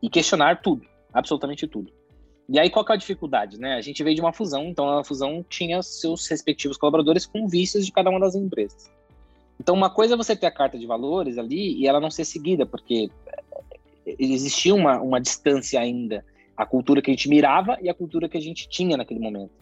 [0.00, 1.92] e questionar tudo, absolutamente tudo.
[2.48, 3.74] E aí, qual que é a dificuldade, né?
[3.74, 7.84] A gente veio de uma fusão, então a fusão tinha seus respectivos colaboradores com vícios
[7.84, 8.88] de cada uma das empresas.
[9.58, 12.24] Então, uma coisa é você ter a carta de valores ali e ela não ser
[12.24, 13.10] seguida, porque
[14.06, 16.24] eh, existia uma, uma distância ainda,
[16.58, 19.52] a cultura que a gente mirava e a cultura que a gente tinha naquele momento.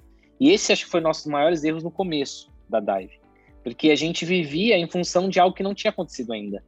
[0.41, 3.21] E esse acho que foi nossos maiores erros no começo da Dive.
[3.63, 6.65] porque a gente vivia em função de algo que não tinha acontecido ainda.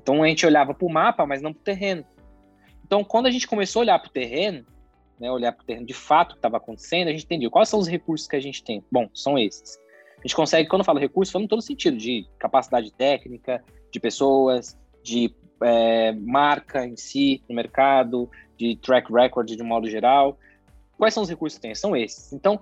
[0.00, 2.04] Então a gente olhava para o mapa, mas não para o terreno.
[2.84, 4.64] Então, quando a gente começou a olhar para o terreno,
[5.18, 7.80] né, olhar para o terreno de fato que estava acontecendo, a gente entendeu quais são
[7.80, 8.84] os recursos que a gente tem.
[8.92, 9.78] Bom, são esses.
[10.18, 13.98] A gente consegue, quando eu falo recurso, falo em todo sentido, de capacidade técnica, de
[13.98, 20.38] pessoas, de é, marca em si, no mercado, de track record de um modo geral.
[20.96, 21.74] Quais são os recursos que tem?
[21.74, 22.32] São esses.
[22.32, 22.60] Então,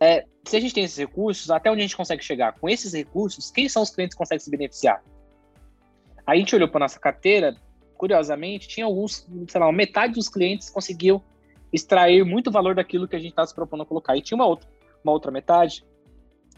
[0.00, 2.52] é, se a gente tem esses recursos, até onde a gente consegue chegar?
[2.58, 5.02] Com esses recursos, quem são os clientes que conseguem se beneficiar?
[6.26, 7.56] A gente olhou para nossa carteira,
[7.96, 11.22] curiosamente, tinha alguns, sei lá, metade dos clientes conseguiu
[11.72, 14.16] extrair muito valor daquilo que a gente estava se propondo a colocar.
[14.16, 14.68] E tinha uma outra,
[15.02, 15.84] uma outra metade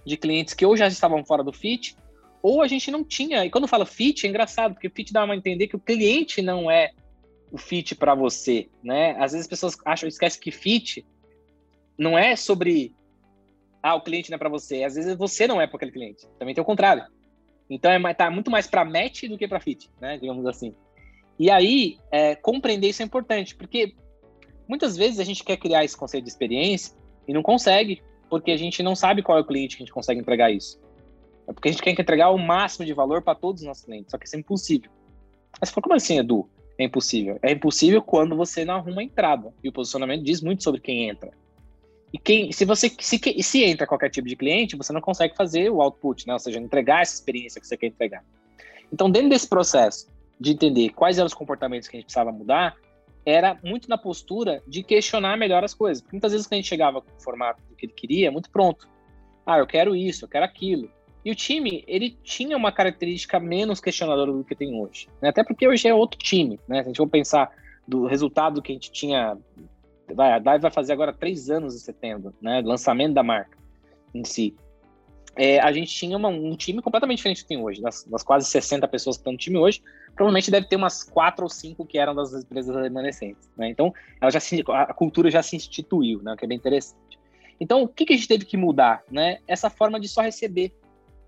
[0.04, 1.96] de clientes que ou já estavam fora do fit,
[2.42, 3.44] ou a gente não tinha.
[3.44, 6.70] E quando fala fit, é engraçado, porque fit dá a entender que o cliente não
[6.70, 6.90] é
[7.56, 9.12] o fit para você, né?
[9.12, 11.06] Às vezes as pessoas acham, esquecem que fit
[11.98, 12.94] não é sobre
[13.82, 14.84] ah, o cliente não é para você.
[14.84, 16.28] Às vezes você não é para aquele cliente.
[16.38, 17.06] Também tem o contrário.
[17.68, 20.18] Então é tá muito mais para match do que para fit, né?
[20.18, 20.74] Digamos assim.
[21.38, 23.94] E aí é, compreender isso é importante, porque
[24.68, 26.94] muitas vezes a gente quer criar esse conceito de experiência
[27.26, 29.94] e não consegue, porque a gente não sabe qual é o cliente que a gente
[29.94, 30.78] consegue entregar isso.
[31.48, 34.10] É porque a gente quer entregar o máximo de valor para todos os nossos clientes,
[34.10, 34.90] só que isso é impossível.
[35.58, 36.50] Mas como assim, Edu?
[36.78, 37.38] É impossível.
[37.42, 39.52] É impossível quando você não arruma a entrada.
[39.62, 41.30] E o posicionamento diz muito sobre quem entra.
[42.12, 45.70] E quem, se você se, se entra qualquer tipo de cliente, você não consegue fazer
[45.70, 46.34] o output, né?
[46.34, 48.24] Ou seja, entregar essa experiência que você quer entregar.
[48.92, 50.08] Então, dentro desse processo
[50.38, 52.76] de entender quais eram os comportamentos que a gente precisava mudar,
[53.24, 56.00] era muito na postura de questionar melhor as coisas.
[56.00, 58.88] Porque muitas vezes quando a gente chegava com o formato que ele queria, muito pronto.
[59.44, 60.90] Ah, eu quero isso, eu quero aquilo.
[61.26, 65.08] E o time, ele tinha uma característica menos questionadora do que tem hoje.
[65.20, 65.30] Né?
[65.30, 66.76] Até porque hoje é outro time, né?
[66.76, 67.50] Se a gente for pensar
[67.84, 69.36] do resultado que a gente tinha...
[70.14, 72.62] Vai, a DAI vai fazer agora três anos em setembro, né?
[72.64, 73.58] Lançamento da marca
[74.14, 74.54] em si.
[75.34, 77.82] É, a gente tinha uma, um time completamente diferente do que tem hoje.
[77.82, 79.82] Das, das, quase 60 pessoas que estão no time hoje,
[80.14, 83.50] provavelmente deve ter umas quatro ou cinco que eram das empresas remanescentes.
[83.56, 83.68] Né?
[83.68, 86.34] Então, ela já se, a cultura já se instituiu, né?
[86.34, 87.18] o que é bem interessante.
[87.58, 89.02] Então, o que, que a gente teve que mudar?
[89.10, 89.40] Né?
[89.48, 90.72] Essa forma de só receber.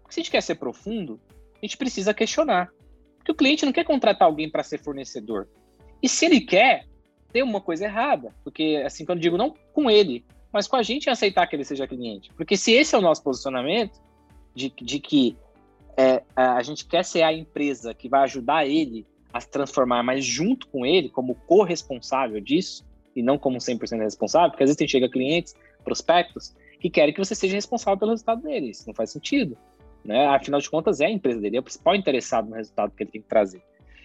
[0.08, 1.20] Porque se a gente quer ser profundo,
[1.54, 2.72] a gente precisa questionar.
[3.18, 5.46] Porque o cliente não quer contratar alguém para ser fornecedor.
[6.02, 6.86] E se ele quer,
[7.30, 8.34] tem uma coisa errada.
[8.42, 11.86] Porque, assim, quando digo não com ele, mas com a gente aceitar que ele seja
[11.86, 12.32] cliente.
[12.32, 14.00] Porque se esse é o nosso posicionamento,
[14.54, 15.36] de, de que
[15.94, 20.24] é, a gente quer ser a empresa que vai ajudar ele a se transformar, mas
[20.24, 22.82] junto com ele, como corresponsável disso,
[23.14, 27.22] e não como 100% responsável, porque às vezes tem chega clientes, prospectos, que querem que
[27.22, 28.86] você seja responsável pelo resultado deles.
[28.86, 29.54] Não faz sentido.
[30.04, 30.26] Né?
[30.26, 33.10] Afinal de contas, é a empresa dele, é o principal interessado no resultado que ele
[33.10, 33.62] tem que trazer.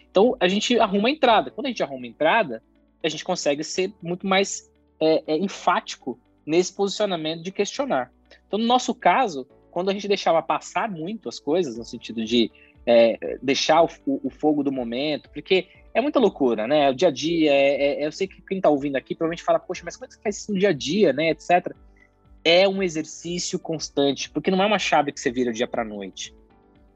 [0.10, 1.52] Então, a gente arruma a entrada.
[1.52, 2.64] Quando a gente arruma a entrada,
[3.04, 8.12] a gente consegue ser muito mais é, é, enfático nesse posicionamento de questionar.
[8.48, 12.52] Então, no nosso caso, quando a gente deixava passar muito as coisas, no sentido de
[12.86, 16.90] é, deixar o, o, fogo do momento, porque é muita loucura, né?
[16.90, 19.58] O dia a dia, é, é, eu sei que quem está ouvindo aqui provavelmente fala,
[19.58, 21.30] poxa, mas como é que você faz isso no dia a dia, né?
[21.30, 21.74] Etc
[22.44, 26.34] é um exercício constante, porque não é uma chave que você vira dia para noite.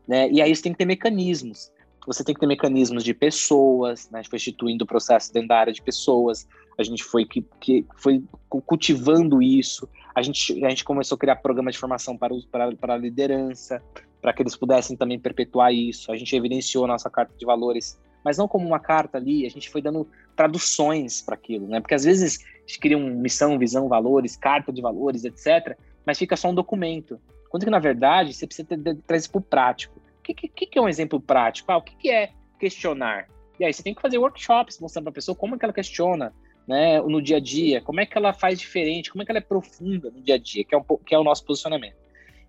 [0.07, 0.29] Né?
[0.31, 1.71] E aí você tem que ter mecanismos.
[2.05, 4.19] Você tem que ter mecanismos de pessoas, né?
[4.19, 7.45] a gente foi instituindo o processo dentro da área de pessoas, a gente foi, que,
[7.59, 12.33] que foi cultivando isso, a gente, a gente começou a criar programas de formação para,
[12.49, 13.81] para, para a liderança,
[14.21, 18.37] para que eles pudessem também perpetuar isso, a gente evidenciou nossa carta de valores, mas
[18.37, 21.79] não como uma carta ali, a gente foi dando traduções para aquilo, né?
[21.79, 25.77] Porque às vezes a gente cria uma missão, visão, valores, carta de valores, etc.
[26.05, 27.17] Mas fica só um documento.
[27.49, 28.67] Quando que, na verdade, você precisa
[29.07, 30.01] trazer para o prático.
[30.19, 31.71] O que, que, que, é um exemplo prático?
[31.71, 33.29] Ah, o que, que é questionar?
[33.57, 35.73] E aí você tem que fazer workshops mostrando para a pessoa como é que ela
[35.73, 36.33] questiona
[36.67, 39.39] né, no dia a dia, como é que ela faz diferente, como é que ela
[39.39, 41.95] é profunda no dia a dia, que é, um, que é o nosso posicionamento.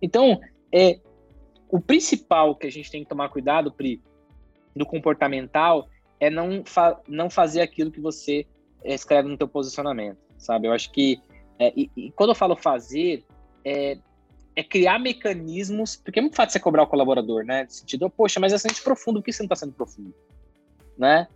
[0.02, 0.40] Então,
[0.72, 0.98] é,
[1.70, 4.02] o principal que a gente tem que tomar cuidado, Pri,
[4.78, 5.88] do comportamental,
[6.20, 8.46] é não, fa não fazer aquilo que você
[8.84, 10.68] escreve no teu posicionamento, sabe?
[10.68, 11.20] Eu acho que
[11.58, 13.24] é, e, e, quando eu falo fazer
[13.64, 13.98] é,
[14.54, 17.64] é, criar mecanismos, porque é muito fácil você cobrar o colaborador, né?
[17.64, 20.14] No sentido, poxa, mas é bastante profundo, por que você não está sendo profundo,
[20.96, 21.26] né?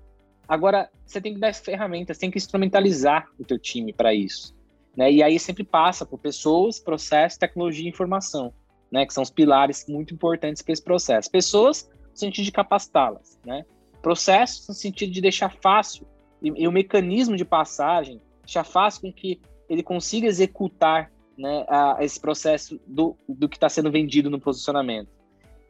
[0.47, 4.55] Agora você tem que dar ferramentas, tem que instrumentalizar o teu time para isso,
[4.97, 5.11] né?
[5.11, 8.53] E aí sempre passa por pessoas, processo, tecnologia e informação,
[8.91, 9.05] né?
[9.07, 11.31] Que são os pilares muito importantes para esse processo.
[11.31, 13.65] Pessoas no sentido de capacitá-las, né?
[14.01, 16.07] Processos no sentido de deixar fácil
[16.43, 21.99] e, e o mecanismo de passagem já faz com que ele consiga executar né, a,
[22.01, 25.09] esse processo do, do que está sendo vendido no posicionamento.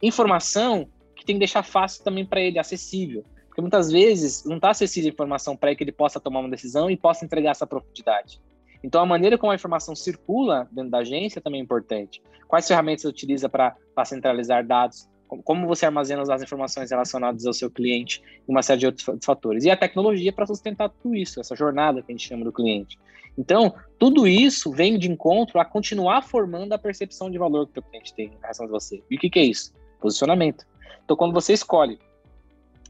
[0.01, 3.23] Informação que tem que deixar fácil também para ele, acessível.
[3.47, 6.89] Porque muitas vezes não está acessível a informação para que ele possa tomar uma decisão
[6.89, 8.41] e possa entregar essa profundidade.
[8.83, 12.21] Então, a maneira como a informação circula dentro da agência também é importante.
[12.47, 13.75] Quais ferramentas você utiliza para
[14.05, 15.07] centralizar dados?
[15.43, 19.63] Como você armazena as informações relacionadas ao seu cliente e uma série de outros fatores.
[19.63, 22.97] E a tecnologia para sustentar tudo isso, essa jornada que a gente chama do cliente.
[23.37, 27.81] Então, tudo isso vem de encontro a continuar formando a percepção de valor que o
[27.81, 29.01] cliente tem em relação a você.
[29.09, 29.73] E o que, que é isso?
[29.99, 30.65] Posicionamento.
[31.03, 31.99] Então, quando você escolhe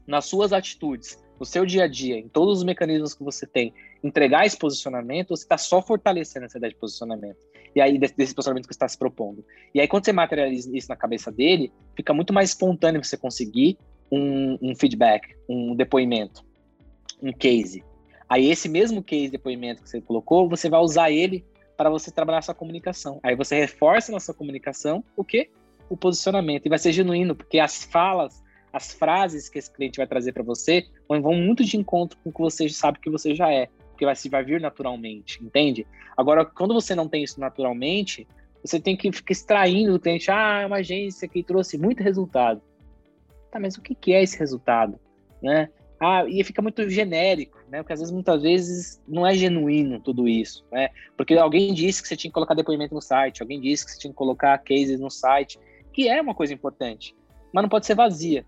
[0.06, 3.72] nas suas atitudes, no seu dia a dia, em todos os mecanismos que você tem,
[4.02, 7.38] entregar esse posicionamento, você está só fortalecendo essa ideia de posicionamento.
[7.74, 9.44] E aí, desse, desse posicionamento que você está se propondo.
[9.74, 13.78] E aí, quando você materializa isso na cabeça dele, fica muito mais espontâneo você conseguir
[14.10, 16.44] um, um feedback, um depoimento,
[17.22, 17.84] um case.
[18.28, 21.44] Aí, esse mesmo case, depoimento que você colocou, você vai usar ele
[21.76, 23.18] para você trabalhar a sua comunicação.
[23.22, 25.50] Aí você reforça na sua comunicação o quê?
[25.90, 26.66] O posicionamento.
[26.66, 28.44] E vai ser genuíno, porque as falas
[28.74, 32.32] as frases que esse cliente vai trazer para você vão muito de encontro com o
[32.32, 35.86] que você sabe que você já é, porque vai, vai vir naturalmente, entende?
[36.16, 38.26] Agora, quando você não tem isso naturalmente,
[38.62, 42.60] você tem que ficar extraindo do cliente, ah, é uma agência que trouxe muito resultado.
[43.50, 44.98] Tá, mas o que, que é esse resultado?
[45.42, 45.68] Né?
[46.00, 47.82] Ah, e fica muito genérico, né?
[47.82, 50.88] Porque às vezes, muitas vezes, não é genuíno tudo isso, né?
[51.16, 53.98] Porque alguém disse que você tinha que colocar depoimento no site, alguém disse que você
[54.00, 55.58] tinha que colocar cases no site,
[55.92, 57.14] que é uma coisa importante,
[57.52, 58.44] mas não pode ser vazia.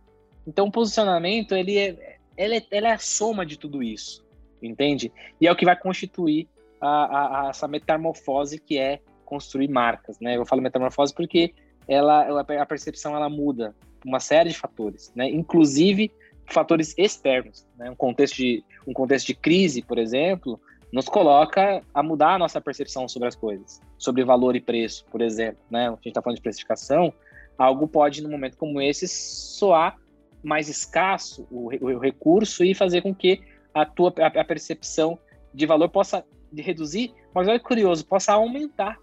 [0.46, 4.25] Então, o posicionamento, ele é, ele é, ele é a soma de tudo isso,
[4.66, 5.12] entende?
[5.40, 6.48] E é o que vai constituir
[6.80, 10.36] a, a, a essa metamorfose que é construir marcas, né?
[10.36, 11.54] Eu falo metamorfose porque
[11.88, 15.28] ela, a percepção ela muda uma série de fatores, né?
[15.28, 16.10] Inclusive
[16.46, 17.90] fatores externos, né?
[17.90, 20.60] Um contexto de um contexto de crise, por exemplo,
[20.92, 25.20] nos coloca a mudar a nossa percepção sobre as coisas, sobre valor e preço, por
[25.20, 25.88] exemplo, né?
[25.88, 27.12] A gente está falando de precificação,
[27.58, 29.96] algo pode, num momento como esse, soar
[30.42, 33.40] mais escasso o, o recurso e fazer com que
[33.76, 35.18] a tua a, a percepção
[35.52, 36.24] de valor possa
[36.56, 38.98] reduzir, mas olha que curioso, possa aumentar.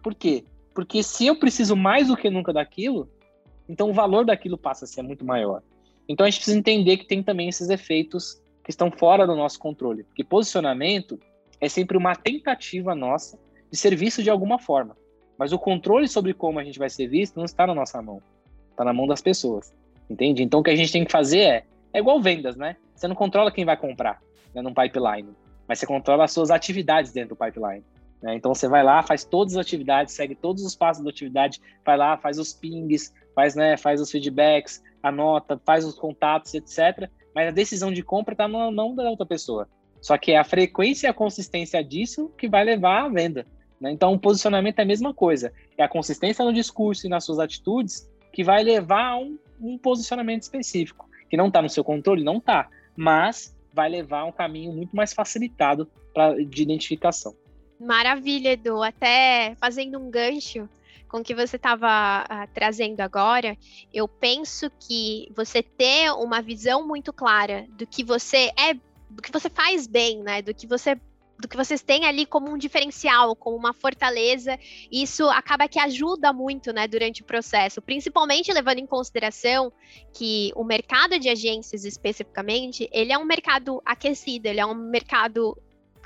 [0.00, 0.44] Por quê?
[0.72, 3.10] Porque se eu preciso mais do que nunca daquilo,
[3.68, 5.60] então o valor daquilo passa a ser muito maior.
[6.08, 9.58] Então a gente precisa entender que tem também esses efeitos que estão fora do nosso
[9.58, 10.04] controle.
[10.04, 11.18] Porque posicionamento
[11.60, 13.38] é sempre uma tentativa nossa
[13.70, 14.96] de ser visto de alguma forma.
[15.36, 18.22] Mas o controle sobre como a gente vai ser visto não está na nossa mão.
[18.70, 19.72] Está na mão das pessoas.
[20.08, 20.42] Entende?
[20.44, 22.76] Então o que a gente tem que fazer é, é igual vendas, né?
[22.94, 24.20] Você não controla quem vai comprar
[24.54, 25.28] né, num pipeline,
[25.66, 27.84] mas você controla as suas atividades dentro do pipeline.
[28.22, 28.34] Né?
[28.34, 31.96] Então você vai lá, faz todas as atividades, segue todos os passos da atividade, vai
[31.96, 37.08] lá, faz os pings, faz, né, faz os feedbacks, anota, faz os contatos, etc.
[37.34, 39.68] Mas a decisão de compra está na mão da outra pessoa.
[40.00, 43.46] Só que é a frequência e a consistência disso que vai levar à venda.
[43.80, 43.90] Né?
[43.90, 45.52] Então, o posicionamento é a mesma coisa.
[45.76, 49.76] É a consistência no discurso e nas suas atitudes que vai levar a um um
[49.76, 54.72] posicionamento específico, que não está no seu controle, não está, mas vai levar um caminho
[54.72, 57.34] muito mais facilitado pra, de identificação.
[57.78, 58.82] Maravilha, Edu.
[58.82, 60.68] Até fazendo um gancho
[61.08, 63.56] com o que você estava uh, trazendo agora,
[63.92, 68.74] eu penso que você ter uma visão muito clara do que você é,
[69.08, 70.42] do que você faz bem, né?
[70.42, 70.96] Do que você
[71.40, 74.58] do que vocês têm ali como um diferencial, como uma fortaleza,
[74.90, 79.72] isso acaba que ajuda muito, né, durante o processo, principalmente levando em consideração
[80.12, 85.56] que o mercado de agências especificamente, ele é um mercado aquecido, ele é um mercado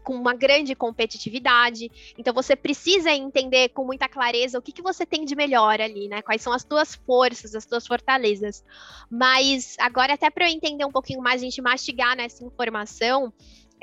[0.05, 1.91] com uma grande competitividade.
[2.17, 6.07] Então você precisa entender com muita clareza o que, que você tem de melhor ali,
[6.09, 6.21] né?
[6.21, 8.63] Quais são as tuas forças, as tuas fortalezas.
[9.11, 13.33] Mas agora, até para eu entender um pouquinho mais, a gente mastigar nessa informação,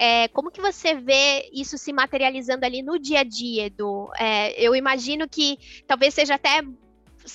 [0.04, 4.10] é, como que você vê isso se materializando ali no dia a dia, Edu?
[4.18, 6.64] É, eu imagino que talvez seja até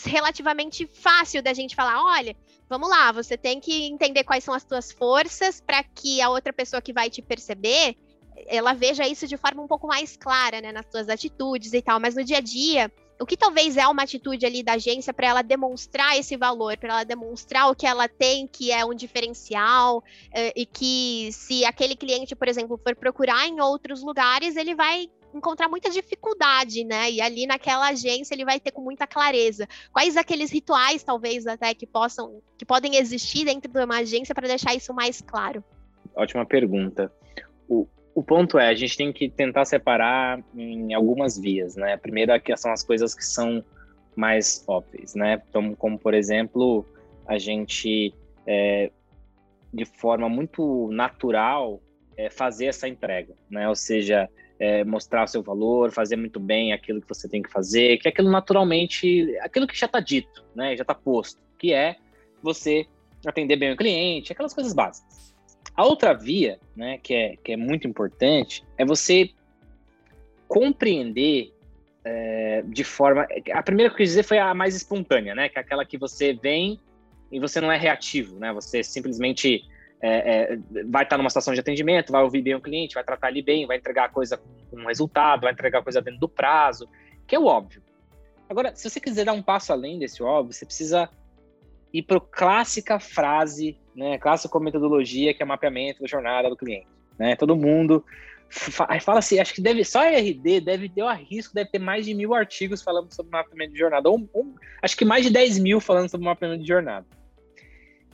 [0.04, 2.36] relativamente fácil da gente falar, olha,
[2.68, 6.52] vamos lá, você tem que entender quais são as suas forças para que a outra
[6.52, 7.94] pessoa que vai te perceber,
[8.48, 12.00] ela veja isso de forma um pouco mais clara, né, nas suas atitudes e tal,
[12.00, 12.90] mas no dia a dia,
[13.20, 16.90] o que talvez é uma atitude ali da agência para ela demonstrar esse valor, para
[16.90, 20.02] ela demonstrar o que ela tem, que é um diferencial,
[20.32, 25.08] eh, e que se aquele cliente, por exemplo, for procurar em outros lugares, ele vai
[25.34, 27.10] encontrar muita dificuldade, né?
[27.10, 29.68] E ali naquela agência ele vai ter com muita clareza.
[29.92, 34.48] Quais aqueles rituais, talvez, até que possam, que podem existir dentro de uma agência para
[34.48, 35.62] deixar isso mais claro?
[36.14, 37.12] Ótima pergunta.
[37.68, 37.86] O,
[38.16, 41.92] o ponto é, a gente tem que tentar separar em algumas vias, né?
[41.92, 43.62] A primeira que são as coisas que são
[44.16, 45.42] mais óbvias, né?
[45.46, 46.86] Então, como por exemplo,
[47.26, 48.14] a gente
[48.46, 48.90] é,
[49.70, 51.78] de forma muito natural
[52.16, 53.68] é, fazer essa entrega, né?
[53.68, 57.52] Ou seja, é, mostrar o seu valor, fazer muito bem aquilo que você tem que
[57.52, 60.74] fazer, que é aquilo naturalmente, aquilo que já está dito, né?
[60.74, 61.96] Já está posto, que é
[62.42, 62.86] você
[63.26, 65.35] atender bem o cliente, aquelas coisas básicas.
[65.76, 69.30] A outra via, né, que é, que é muito importante, é você
[70.48, 71.52] compreender
[72.04, 73.26] é, de forma.
[73.52, 75.48] A primeira que eu quis dizer foi a mais espontânea, né?
[75.48, 76.80] Que é aquela que você vem
[77.32, 78.52] e você não é reativo, né?
[78.52, 79.64] Você simplesmente
[80.00, 80.58] é, é,
[80.88, 83.66] vai estar numa situação de atendimento, vai ouvir bem o cliente, vai tratar ele bem,
[83.66, 86.88] vai entregar a coisa com resultado, vai entregar a coisa dentro do prazo,
[87.26, 87.82] que é o óbvio.
[88.48, 91.10] Agora, se você quiser dar um passo além desse óbvio, você precisa
[91.98, 96.88] ir para a clássica frase, né, clássica metodologia que é mapeamento da jornada do cliente.
[97.18, 97.34] Né?
[97.36, 98.04] Todo mundo
[98.48, 102.04] fala assim, acho que deve só a RD deve ter o arrisco, deve ter mais
[102.04, 105.58] de mil artigos falando sobre mapeamento de jornada, ou, ou, acho que mais de 10
[105.58, 107.06] mil falando sobre mapeamento de jornada.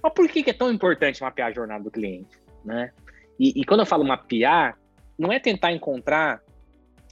[0.02, 2.38] Mas por que, que é tão importante mapear a jornada do cliente?
[2.64, 2.92] Né?
[3.38, 4.78] E, e quando eu falo mapear,
[5.18, 6.40] não é tentar encontrar,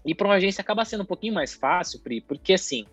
[0.05, 2.87] e para uma agência acaba sendo um pouquinho mais fácil, Pri, porque assim,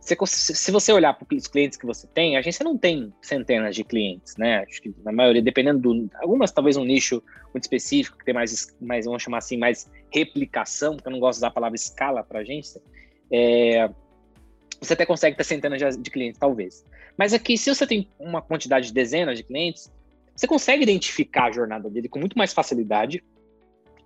[0.00, 3.84] se você olhar para os clientes que você tem, a agência não tem centenas de
[3.84, 4.64] clientes, né?
[4.68, 6.10] Acho que na maioria, dependendo do.
[6.16, 7.22] Algumas talvez um nicho
[7.52, 11.36] muito específico, que tem mais, mais vamos chamar assim, mais replicação, porque eu não gosto
[11.36, 12.80] de usar a palavra escala para agência.
[13.30, 13.90] É,
[14.80, 16.84] você até consegue ter centenas de, de clientes, talvez.
[17.16, 19.92] Mas aqui, se você tem uma quantidade de dezenas de clientes,
[20.34, 23.22] você consegue identificar a jornada dele com muito mais facilidade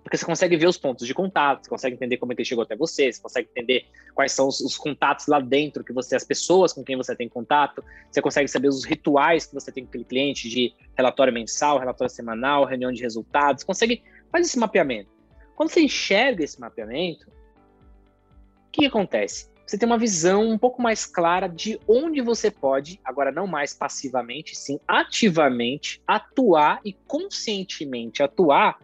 [0.05, 2.61] porque você consegue ver os pontos de contato, você consegue entender como é ele chegou
[2.61, 6.23] até você, você consegue entender quais são os, os, contatos lá dentro que você, as
[6.23, 9.89] pessoas com quem você tem contato, você consegue saber os rituais que você tem com
[9.89, 15.09] aquele cliente de relatório mensal, relatório semanal, reunião de resultados, consegue fazer esse mapeamento.
[15.55, 19.49] Quando você enxerga esse mapeamento, o que acontece?
[19.65, 23.73] Você tem uma visão um pouco mais clara de onde você pode, agora não mais
[23.73, 28.77] passivamente, sim ativamente, atuar e conscientemente atuar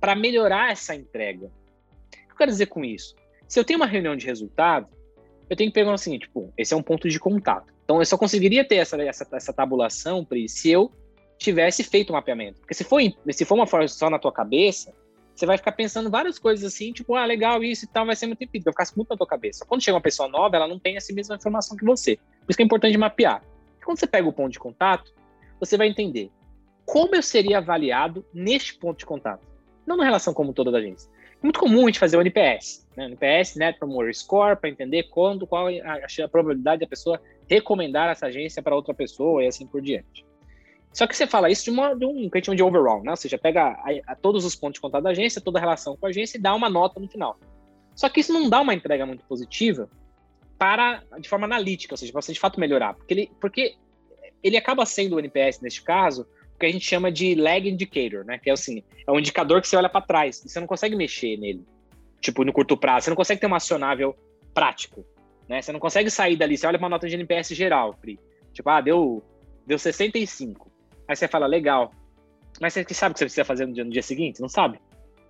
[0.00, 1.46] para melhorar essa entrega.
[1.46, 3.14] O que eu quero dizer com isso?
[3.48, 4.88] Se eu tenho uma reunião de resultado,
[5.48, 7.72] eu tenho que pegar o seguinte, tipo, esse é um ponto de contato.
[7.84, 10.90] Então, eu só conseguiria ter essa, essa, essa tabulação, Pri, se eu
[11.38, 12.58] tivesse feito o mapeamento.
[12.58, 14.92] Porque se for, se for uma forma só na tua cabeça,
[15.34, 18.26] você vai ficar pensando várias coisas assim, tipo, ah, legal, isso e tal, vai ser
[18.26, 19.64] muito empírico, vai ficar muito na tua cabeça.
[19.66, 22.16] Quando chega uma pessoa nova, ela não tem essa mesma informação que você.
[22.16, 23.42] Por isso que é importante mapear.
[23.84, 25.12] quando você pega o ponto de contato,
[25.60, 26.30] você vai entender
[26.84, 29.45] como eu seria avaliado neste ponto de contato
[29.86, 31.10] não na relação como toda da agência.
[31.34, 33.06] É muito comum a gente fazer o NPS, né?
[33.06, 38.10] NPS, Net Promoter Score, para entender quando, qual é a, a probabilidade da pessoa recomendar
[38.10, 40.26] essa agência para outra pessoa e assim por diante.
[40.92, 43.02] Só que você fala isso de, uma, de um que a gente chama de overall,
[43.02, 43.10] né?
[43.10, 45.94] Ou seja, pega a, a todos os pontos de contato da agência, toda a relação
[45.96, 47.38] com a agência e dá uma nota no final.
[47.94, 49.90] Só que isso não dá uma entrega muito positiva
[50.58, 53.76] para de forma analítica, ou seja, para você de fato melhorar, porque ele, porque
[54.42, 56.26] ele acaba sendo o NPS neste caso
[56.56, 58.38] o que a gente chama de lag indicator, né?
[58.38, 60.96] Que é assim, é um indicador que você olha para trás e você não consegue
[60.96, 61.64] mexer nele.
[62.20, 64.16] Tipo, no curto prazo, você não consegue ter um acionável
[64.54, 65.04] prático,
[65.48, 65.60] né?
[65.60, 68.18] Você não consegue sair dali, você olha para uma nota de NPS geral, Pri.
[68.52, 69.22] Tipo, ah, deu
[69.66, 70.70] deu 65.
[71.06, 71.92] Aí você fala, legal.
[72.60, 74.40] Mas você sabe o que você precisa fazer no dia, no dia seguinte?
[74.40, 74.80] Não sabe.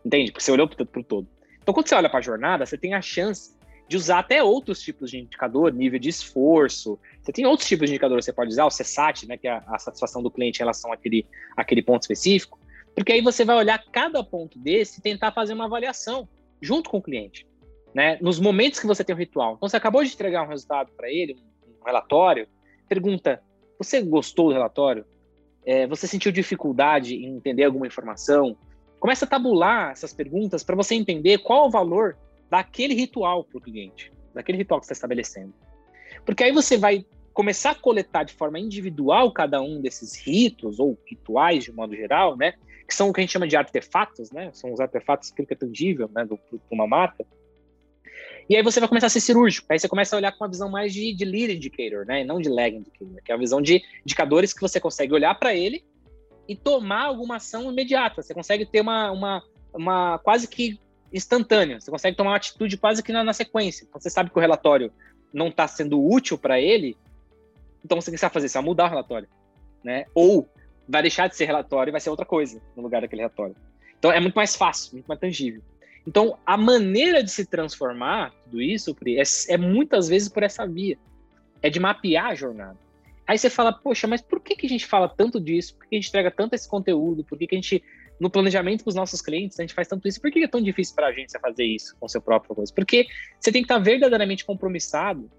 [0.05, 0.31] Entende?
[0.31, 1.27] Porque você olhou para o todo.
[1.61, 3.56] Então, quando você olha para a jornada, você tem a chance
[3.89, 6.99] de usar até outros tipos de indicador, nível de esforço.
[7.23, 9.63] Você tem outros tipos de indicador que você pode usar, o CSAT, né, que é
[9.67, 11.27] a, satisfação do cliente em relação àquele,
[11.57, 12.59] àquele ponto específico,
[12.95, 16.29] porque aí você vai olhar cada ponto desse e tentar fazer uma avaliação
[16.61, 17.47] junto com o cliente,
[17.95, 19.55] né, nos momentos que você tem o ritual.
[19.57, 21.37] Então, você acabou de entregar um resultado para ele,
[21.81, 22.49] um relatório,
[22.89, 23.43] pergunta,
[23.79, 25.05] você gostou do relatório?
[25.65, 28.57] É, você sentiu dificuldade em entender alguma informação?
[28.99, 32.17] Começa a tabular essas perguntas para você entender qual o valor
[32.51, 35.53] daquele ritual para o cliente, daquele ritual que você está estabelecendo.
[36.25, 40.99] Porque aí você vai começar a coletar de forma individual cada um desses ritos ou
[41.07, 42.55] rituais de modo geral, né?
[42.89, 44.51] Que são o que a gente chama de artefatos, né?
[44.55, 46.25] São os artefatos que é tangível, né?
[46.25, 46.39] De
[46.71, 47.27] uma marca.
[48.49, 49.67] E aí você vai começar a ser cirúrgico.
[49.71, 52.25] Aí você começa a olhar com uma visão mais de, de lead indicator, né?
[52.25, 55.55] Não de lag indicator, que é a visão de indicadores que você consegue olhar para
[55.55, 55.85] ele
[56.49, 58.23] e tomar alguma ação imediata.
[58.23, 59.43] Você consegue ter uma, uma,
[59.75, 60.79] uma quase que
[61.17, 61.81] instantâneo.
[61.81, 63.85] Você consegue tomar uma atitude quase que na, na sequência.
[63.89, 64.93] Então, você sabe que o relatório
[65.33, 66.97] não está sendo útil para ele,
[67.85, 68.49] então você vai fazer?
[68.49, 69.29] Você vai mudar o relatório.
[69.83, 70.07] Né?
[70.15, 70.49] Ou
[70.89, 73.57] vai deixar de ser relatório e vai ser outra coisa no lugar daquele relatório.
[73.99, 75.63] Então, é muito mais fácil, muito mais tangível.
[76.07, 80.67] Então, a maneira de se transformar tudo isso, Pri, é, é muitas vezes por essa
[80.67, 80.97] via.
[81.63, 82.79] É de mapear a jornada.
[83.27, 85.75] Aí você fala, poxa, mas por que, que a gente fala tanto disso?
[85.75, 87.25] Por que a gente entrega tanto esse conteúdo?
[87.25, 87.83] Por que, que a gente
[88.19, 90.21] no planejamento com os nossos clientes, a gente faz tanto isso.
[90.21, 92.73] Por que é tão difícil para a agência fazer isso com seu próprio coisa?
[92.75, 93.07] Porque
[93.39, 95.31] você tem que estar verdadeiramente compromissado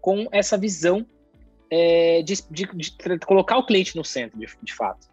[0.00, 1.06] com essa visão
[1.70, 5.08] é, de, de, de, colocar o cliente no centro, de, de, fato.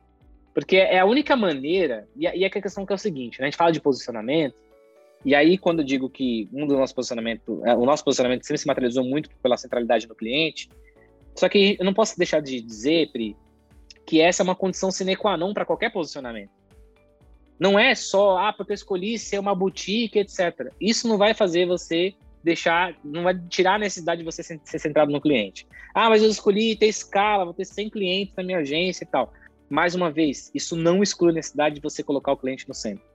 [0.54, 3.46] Porque é a única maneira, e, e a questão que é o seguinte, né?
[3.46, 4.56] a gente fala de posicionamento,
[5.24, 8.60] e aí quando eu digo que um do nosso posicionamento, é, o nosso posicionamento sempre
[8.60, 10.70] se materializou muito pela centralidade no cliente,
[11.36, 13.38] só que eu não posso deixar de dizer, Pri,
[14.06, 16.61] que essa é uma condição sine qua non para qualquer posicionamento.
[17.62, 20.74] Não é só, ah, porque eu escolhi ser uma boutique, etc.
[20.82, 25.12] Isso não vai fazer você deixar, não vai tirar a necessidade de você ser centrado
[25.12, 25.68] no cliente.
[25.94, 29.32] Ah, mas eu escolhi ter escala, vou ter 100 clientes na minha agência e tal.
[29.70, 33.06] Mais uma vez, isso não exclui a necessidade de você colocar o cliente no centro.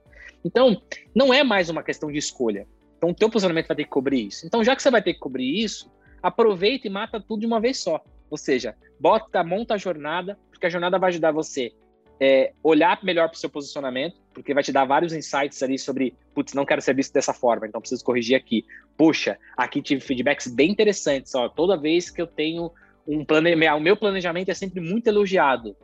[0.44, 0.80] Então,
[1.12, 2.68] não é mais uma questão de escolha.
[2.96, 4.46] Então, o teu posicionamento vai ter que cobrir isso.
[4.46, 5.90] Então, já que você vai ter que cobrir isso,
[6.22, 8.00] aproveita e mata tudo de uma vez só.
[8.30, 11.72] Ou seja, bota, monta a jornada, porque a jornada vai ajudar você
[12.20, 16.14] é, olhar melhor para o seu posicionamento, porque vai te dar vários insights ali sobre,
[16.34, 18.64] putz, não quero ser visto dessa forma, então preciso corrigir aqui.
[18.96, 22.70] Puxa, aqui tive feedbacks bem interessantes, ó, toda vez que eu tenho
[23.06, 25.76] um planejamento, o meu planejamento é sempre muito elogiado,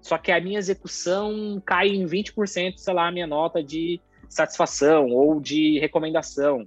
[0.00, 5.10] só que a minha execução cai em 20%, sei lá, a minha nota de satisfação
[5.10, 6.66] ou de recomendação.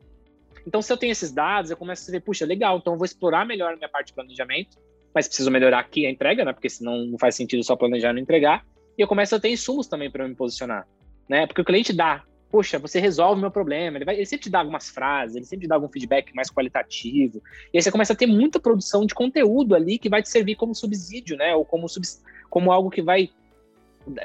[0.66, 3.06] Então, se eu tenho esses dados, eu começo a ver, puxa, legal, então eu vou
[3.06, 4.78] explorar melhor a minha parte de planejamento,
[5.14, 6.54] mas preciso melhorar aqui a entrega, né?
[6.54, 8.66] Porque senão não faz sentido só planejar e não entregar.
[8.98, 10.88] E eu começo a ter insumos também para me posicionar,
[11.28, 11.48] né?
[11.48, 13.98] Porque o cliente dá, poxa, você resolve o meu problema.
[13.98, 16.50] Ele, vai, ele sempre te dá algumas frases, ele sempre te dá algum feedback mais
[16.52, 17.42] qualitativo.
[17.74, 20.56] E aí você começa a ter muita produção de conteúdo ali que vai te servir
[20.56, 21.56] como subsídio, né?
[21.56, 22.06] Ou como, sub,
[22.50, 23.30] como algo que vai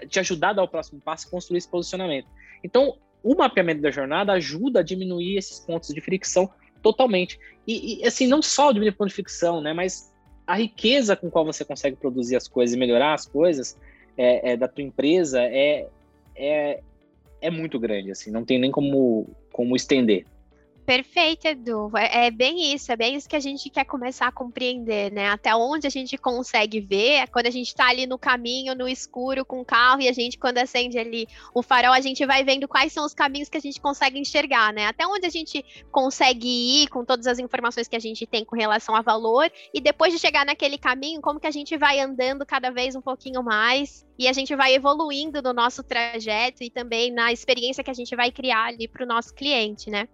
[0.09, 2.27] te ajudar a dar o próximo passo e construir esse posicionamento.
[2.65, 6.51] Então, o mapeamento da jornada ajuda a diminuir esses pontos de fricção
[6.83, 7.39] totalmente.
[7.67, 9.73] E, e assim, não só diminuir ponto de fricção, né?
[9.73, 10.13] Mas
[10.47, 13.77] a riqueza com qual você consegue produzir as coisas e melhorar as coisas
[14.17, 15.89] é, é, da tua empresa é,
[16.35, 16.81] é,
[17.41, 20.25] é muito grande, assim, não tem nem como, como estender.
[20.87, 21.91] Perfeito, Edu.
[21.97, 25.29] É, é, bem isso, é bem isso que a gente quer começar a compreender, né?
[25.31, 28.87] Até onde a gente consegue ver, é quando a gente está ali no caminho, no
[28.87, 32.45] escuro, com o carro, e a gente, quando acende ali o farol, a gente vai
[32.45, 34.87] vendo quais são os caminhos que a gente consegue enxergar, né?
[34.87, 38.55] Até onde a gente consegue ir com todas as informações que a gente tem com
[38.55, 42.47] relação a valor, e depois de chegar naquele caminho, como que a gente vai andando
[42.47, 47.11] cada vez um pouquinho mais, e a gente vai evoluindo no nosso trajeto e também
[47.11, 50.09] na experiência que a gente vai criar ali para o nosso cliente, né?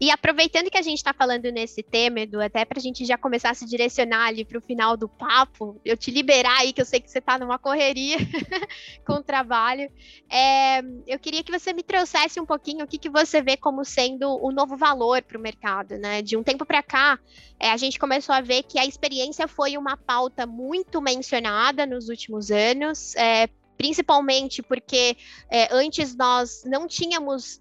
[0.00, 3.18] E aproveitando que a gente está falando nesse tema, Edu, até para a gente já
[3.18, 6.80] começar a se direcionar ali para o final do papo, eu te liberar aí, que
[6.80, 8.16] eu sei que você está numa correria
[9.04, 9.90] com o trabalho,
[10.30, 13.84] é, eu queria que você me trouxesse um pouquinho o que, que você vê como
[13.84, 16.22] sendo o novo valor para o mercado, né?
[16.22, 17.18] De um tempo para cá,
[17.58, 22.08] é, a gente começou a ver que a experiência foi uma pauta muito mencionada nos
[22.08, 25.16] últimos anos, é, principalmente porque
[25.50, 27.60] é, antes nós não tínhamos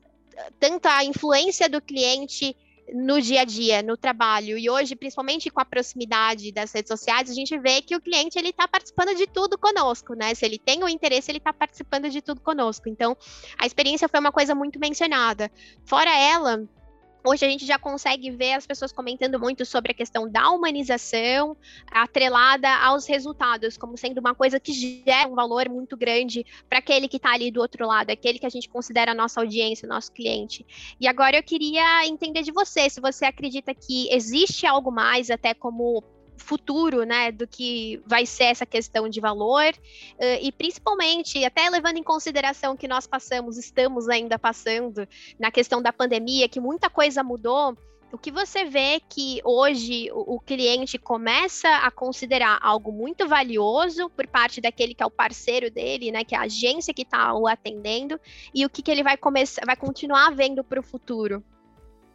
[0.59, 2.55] tanta a influência do cliente
[2.93, 4.57] no dia a dia, no trabalho.
[4.57, 8.37] E hoje, principalmente com a proximidade das redes sociais, a gente vê que o cliente
[8.39, 10.33] ele está participando de tudo conosco, né?
[10.33, 12.87] Se ele tem o interesse, ele está participando de tudo conosco.
[12.87, 13.17] Então,
[13.57, 15.51] a experiência foi uma coisa muito mencionada.
[15.83, 16.65] Fora ela,
[17.29, 21.57] Hoje a gente já consegue ver as pessoas comentando muito sobre a questão da humanização
[21.91, 27.09] atrelada aos resultados, como sendo uma coisa que gera um valor muito grande para aquele
[27.09, 30.09] que está ali do outro lado, aquele que a gente considera a nossa audiência, nosso
[30.13, 30.65] cliente.
[31.01, 35.53] E agora eu queria entender de você, se você acredita que existe algo mais, até
[35.53, 36.01] como
[36.37, 41.97] futuro, né, do que vai ser essa questão de valor, uh, e principalmente, até levando
[41.97, 45.07] em consideração que nós passamos, estamos ainda passando
[45.39, 47.77] na questão da pandemia, que muita coisa mudou,
[48.11, 54.25] o que você vê que hoje o, cliente começa a considerar algo muito valioso por
[54.27, 57.47] parte daquele que é o parceiro dele, né, que é a agência que está o
[57.47, 58.19] atendendo,
[58.55, 61.43] e o que, que ele vai começar, vai continuar vendo para o futuro?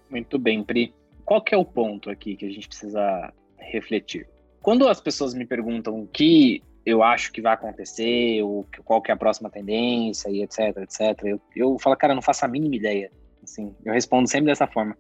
[0.09, 0.95] Muito bem, Pri.
[1.25, 3.33] Qual que é o ponto aqui que a gente precisa
[3.71, 4.29] refletir.
[4.61, 9.11] Quando as pessoas me perguntam o que eu acho que vai acontecer, ou qual que
[9.11, 12.77] é a próxima tendência e etc, etc, eu, eu falo, cara, não faço a mínima
[12.77, 13.11] ideia.
[13.43, 14.97] Assim, eu respondo sempre dessa forma.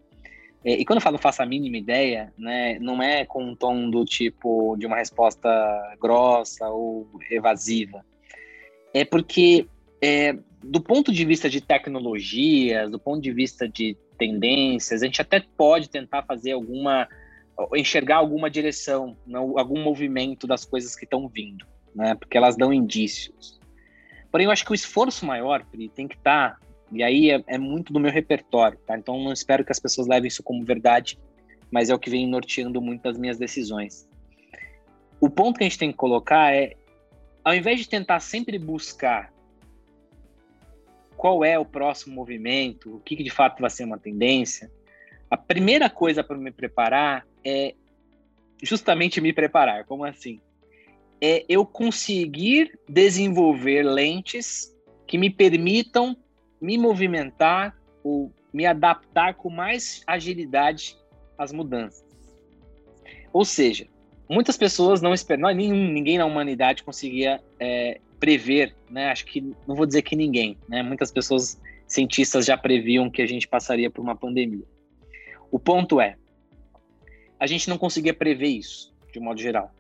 [0.65, 3.91] É, e quando eu falo faço a mínima ideia, né, não é com um tom
[3.91, 5.49] do tipo de uma resposta
[6.01, 8.05] grossa ou evasiva.
[8.95, 9.67] É porque,
[10.01, 15.21] é, do ponto de vista de tecnologias, do ponto de vista de tendências, a gente
[15.21, 17.09] até pode tentar fazer alguma
[17.75, 22.15] enxergar alguma direção, não, algum movimento das coisas que estão vindo, né?
[22.15, 23.61] Porque elas dão indícios.
[24.31, 27.43] Porém, eu acho que o esforço maior, Pri, tem que estar, tá, e aí é,
[27.47, 28.97] é, muito do meu repertório, tá?
[28.97, 31.19] Então, não espero que as pessoas levem isso como verdade,
[31.71, 34.09] mas é o que vem norteando muito as minhas decisões.
[35.21, 36.75] O ponto que a gente tem que colocar é,
[37.45, 39.33] ao invés de tentar sempre buscar
[41.17, 44.71] qual é o próximo movimento, o que, que de fato vai ser uma tendência,
[45.31, 47.75] a primeira coisa para me preparar é
[48.63, 49.85] justamente me preparar.
[49.85, 50.41] Como assim?
[51.21, 54.75] É eu conseguir desenvolver lentes
[55.07, 56.17] que me permitam
[56.61, 60.97] me movimentar ou me adaptar com mais agilidade
[61.37, 62.05] às mudanças.
[63.33, 63.87] Ou seja,
[64.29, 69.11] muitas pessoas não esperam, nenhum, ninguém na humanidade conseguia é, prever, né?
[69.11, 70.83] Acho que não vou dizer que ninguém, né?
[70.83, 74.65] Muitas pessoas cientistas já previam que a gente passaria por uma pandemia.
[75.51, 76.17] O ponto é,
[77.43, 79.73] a gente não conseguia prever isso, de modo geral.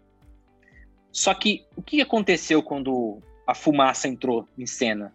[1.12, 5.14] Só que o que aconteceu quando a fumaça entrou em cena?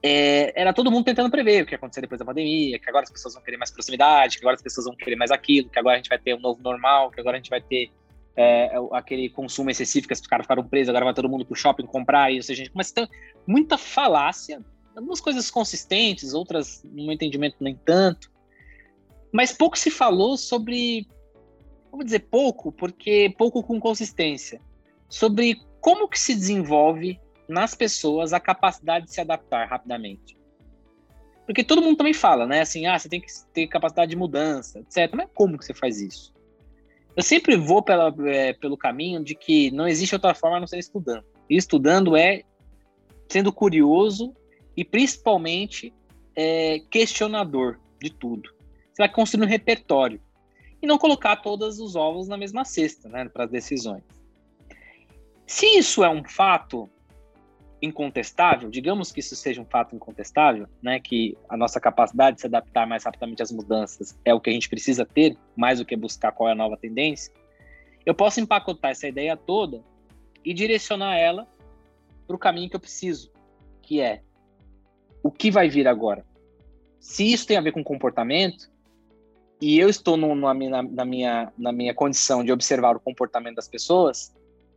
[0.00, 3.02] É, era todo mundo tentando prever o que ia acontecer depois da pandemia, que agora
[3.02, 5.76] as pessoas vão querer mais proximidade, que agora as pessoas vão querer mais aquilo, que
[5.76, 7.90] agora a gente vai ter um novo normal, que agora a gente vai ter
[8.36, 11.84] é, aquele consumo excessivo que os caras ficaram presos, agora vai todo mundo pro shopping
[11.84, 13.12] comprar, e ou seja, a gente começa a ter
[13.44, 18.30] muita falácia, algumas coisas consistentes, outras, no meu entendimento, nem tanto,
[19.32, 21.08] mas pouco se falou sobre,
[21.90, 24.60] vamos dizer pouco, porque pouco com consistência,
[25.08, 30.38] sobre como que se desenvolve nas pessoas a capacidade de se adaptar rapidamente.
[31.44, 32.60] Porque todo mundo também fala, né?
[32.60, 35.12] Assim, ah, você tem que ter capacidade de mudança, etc.
[35.16, 36.32] Mas como que você faz isso?
[37.16, 40.66] Eu sempre vou pela, é, pelo caminho de que não existe outra forma a não
[40.66, 41.24] ser estudando.
[41.48, 42.44] E estudando é
[43.28, 44.32] sendo curioso
[44.76, 45.92] e principalmente
[46.36, 48.50] é, questionador de tudo.
[48.92, 50.20] Você vai construir um repertório
[50.82, 54.02] e não colocar todos os ovos na mesma cesta, né, para as decisões.
[55.46, 56.88] Se isso é um fato,
[57.82, 62.46] incontestável, digamos que isso seja um fato incontestável, né, que a nossa capacidade de se
[62.46, 65.96] adaptar mais rapidamente às mudanças é o que a gente precisa ter, mais do que
[65.96, 67.32] buscar qual é a nova tendência,
[68.04, 69.82] eu posso empacotar essa ideia toda
[70.44, 71.46] e direcionar ela
[72.26, 73.30] para o caminho que eu preciso,
[73.82, 74.22] que é
[75.22, 76.24] o que vai vir agora.
[76.98, 78.70] Se isso tem a ver com comportamento,
[79.60, 83.68] e eu estou no, na, na, minha, na minha condição de observar o comportamento das
[83.68, 84.34] pessoas,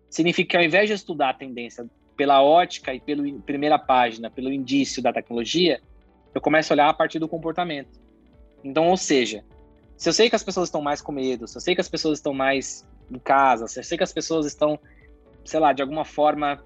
[0.09, 4.51] significa que ao invés de estudar a tendência pela ótica e pela primeira página, pelo
[4.51, 5.81] indício da tecnologia,
[6.35, 7.99] eu começo a olhar a partir do comportamento.
[8.63, 9.43] Então, ou seja,
[9.97, 11.89] se eu sei que as pessoas estão mais com medo, se eu sei que as
[11.89, 14.77] pessoas estão mais em casa, se eu sei que as pessoas estão,
[15.45, 16.63] sei lá, de alguma forma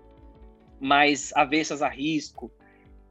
[0.80, 2.52] mais avessas a risco,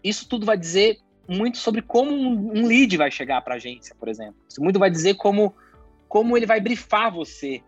[0.03, 0.99] isso tudo vai dizer
[1.29, 4.37] muito sobre como um lead vai chegar para a agência, por exemplo.
[4.49, 5.55] Isso muito vai dizer como,
[6.09, 7.63] como ele vai brifar você,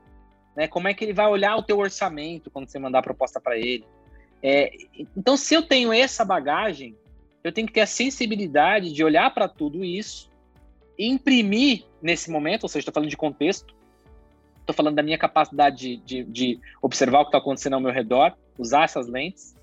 [0.57, 0.69] né?
[0.69, 3.57] Como é que ele vai olhar o teu orçamento quando você mandar a proposta para
[3.57, 3.85] ele
[4.43, 4.71] é,
[5.17, 6.97] então, se eu tenho essa bagagem,
[7.43, 10.31] eu tenho que ter a sensibilidade de olhar para tudo isso
[10.97, 13.75] e imprimir nesse momento, ou seja, estou falando de contexto,
[14.61, 17.93] estou falando da minha capacidade de, de, de observar o que está acontecendo ao meu
[17.93, 19.55] redor, usar essas lentes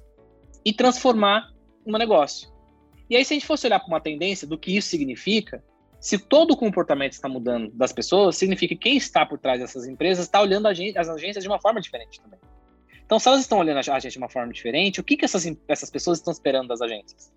[0.64, 1.52] e transformar
[1.86, 2.50] um negócio.
[3.10, 5.64] E aí, se a gente fosse olhar para uma tendência do que isso significa,
[5.99, 9.88] se todo o comportamento está mudando das pessoas, significa que quem está por trás dessas
[9.88, 12.39] empresas está olhando as agências de uma forma diferente também.
[13.06, 15.45] Então, se elas estão olhando a gente de uma forma diferente, o que, que essas,
[15.68, 17.32] essas pessoas estão esperando das agências?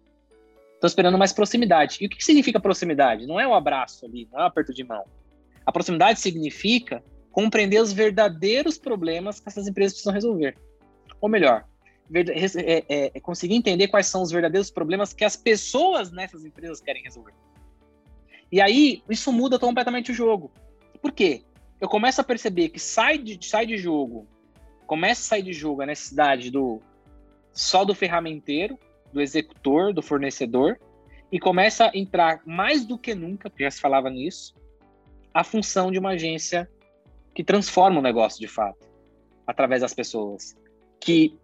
[0.74, 1.98] Estão esperando mais proximidade.
[2.00, 3.26] E o que, que significa proximidade?
[3.26, 5.04] Não é o um abraço ali, não é um aperto de mão.
[5.66, 10.56] A proximidade significa compreender os verdadeiros problemas que essas empresas precisam resolver.
[11.20, 11.66] Ou melhor,
[12.14, 16.80] é, é, é conseguir entender quais são os verdadeiros problemas que as pessoas nessas empresas
[16.80, 17.34] querem resolver.
[18.50, 20.50] E aí, isso muda completamente o jogo.
[21.02, 21.42] Por quê?
[21.80, 24.26] Eu começo a perceber que sai de, sai de jogo
[24.88, 26.80] começa a sair de jogo a necessidade do
[27.52, 28.78] só do ferramenteiro,
[29.12, 30.80] do executor, do fornecedor,
[31.30, 34.54] e começa a entrar mais do que nunca, porque já se falava nisso,
[35.34, 36.68] a função de uma agência
[37.34, 38.88] que transforma o negócio de fato,
[39.46, 40.56] através das pessoas,
[40.98, 41.38] que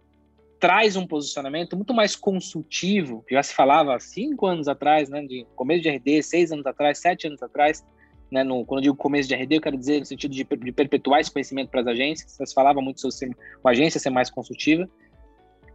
[0.59, 5.81] traz um posicionamento muito mais consultivo, já se falava cinco anos atrás, né, de começo
[5.83, 7.85] de RD, seis anos atrás, sete anos atrás,
[8.31, 10.71] né, no, quando eu digo começo de RD, eu quero dizer no sentido de, de
[10.71, 12.31] perpetuar esse conhecimento para as agências.
[12.31, 14.89] Vocês falavam muito sobre ser, a agência ser mais consultiva.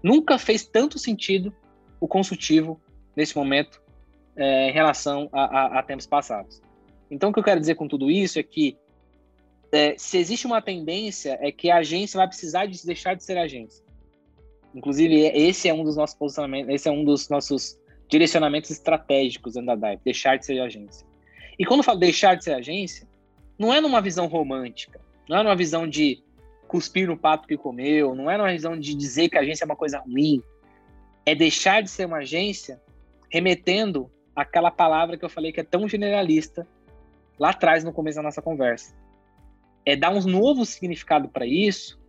[0.02, 1.54] Nunca fez tanto sentido
[2.00, 2.80] o consultivo
[3.14, 3.80] nesse momento
[4.36, 6.60] é, em relação a, a, a, tempos passados.
[7.10, 8.76] Então, o que eu quero dizer com tudo isso é que
[9.72, 13.36] é, se existe uma tendência, é que a agência vai precisar de deixar de ser
[13.36, 13.84] agência.
[14.74, 19.74] Inclusive, esse é um dos nossos posicionamentos, esse é um dos nossos direcionamentos estratégicos da
[19.74, 21.06] DAIP, deixar de ser agência.
[21.58, 23.06] E quando eu falo deixar de ser agência,
[23.58, 26.22] não é numa visão romântica, não é numa visão de
[26.66, 29.66] cuspir no pato que comeu, não é numa visão de dizer que a agência é
[29.66, 30.42] uma coisa ruim.
[31.26, 32.80] É deixar de ser uma agência
[33.28, 36.66] remetendo aquela palavra que eu falei que é tão generalista
[37.38, 38.94] lá atrás no começo da nossa conversa.
[39.84, 42.00] É dar um novo significado para isso,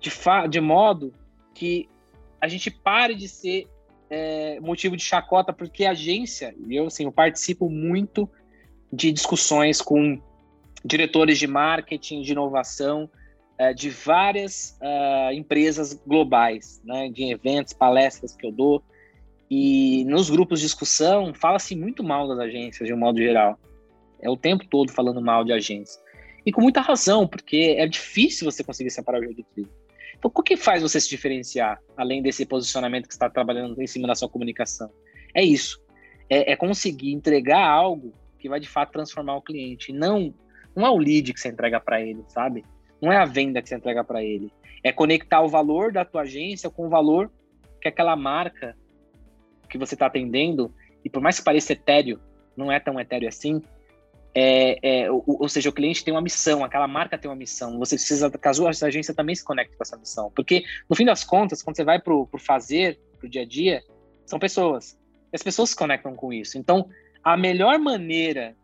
[0.00, 0.10] de,
[0.48, 1.12] de modo
[1.56, 1.88] que
[2.38, 3.66] a gente pare de ser
[4.10, 8.28] é, motivo de chacota, porque a agência, eu, assim, eu participo muito
[8.92, 10.20] de discussões com
[10.84, 13.10] diretores de marketing, de inovação,
[13.58, 18.82] uh, de várias uh, empresas globais, né, de eventos, palestras que eu dou.
[19.50, 23.58] E nos grupos de discussão, fala-se muito mal das agências, de um modo geral.
[24.20, 25.98] É o tempo todo falando mal de agências.
[26.44, 29.85] E com muita razão, porque é difícil você conseguir separar o jogo do trigo.
[30.18, 34.08] Então, o que faz você se diferenciar, além desse posicionamento que está trabalhando em cima
[34.08, 34.90] da sua comunicação?
[35.34, 35.80] É isso.
[36.28, 39.92] É, é, conseguir entregar algo que vai de fato transformar o cliente.
[39.92, 40.34] Não,
[40.74, 42.64] não é o lead que você entrega para ele, sabe?
[43.00, 44.52] Não é a venda que você entrega para ele.
[44.82, 47.30] É conectar o valor da tua agência com o valor
[47.80, 48.76] que aquela marca
[49.68, 50.72] que você está atendendo,
[51.04, 52.20] e por mais que pareça etéreo,
[52.56, 53.60] não é tão etéreo assim,
[54.38, 57.78] é, é, ou, ou, seja, o cliente tem uma missão, aquela marca tem uma missão.
[57.78, 58.50] Você precisa que a
[58.86, 60.30] agência também se conecte com essa missão.
[60.36, 63.46] Porque, no fim das contas, quando você vai para o fazer, para o dia a
[63.46, 63.82] dia,
[64.26, 64.98] são pessoas.
[65.32, 66.58] E as pessoas se conectam com isso.
[66.58, 66.86] Então,
[67.24, 68.54] a melhor maneira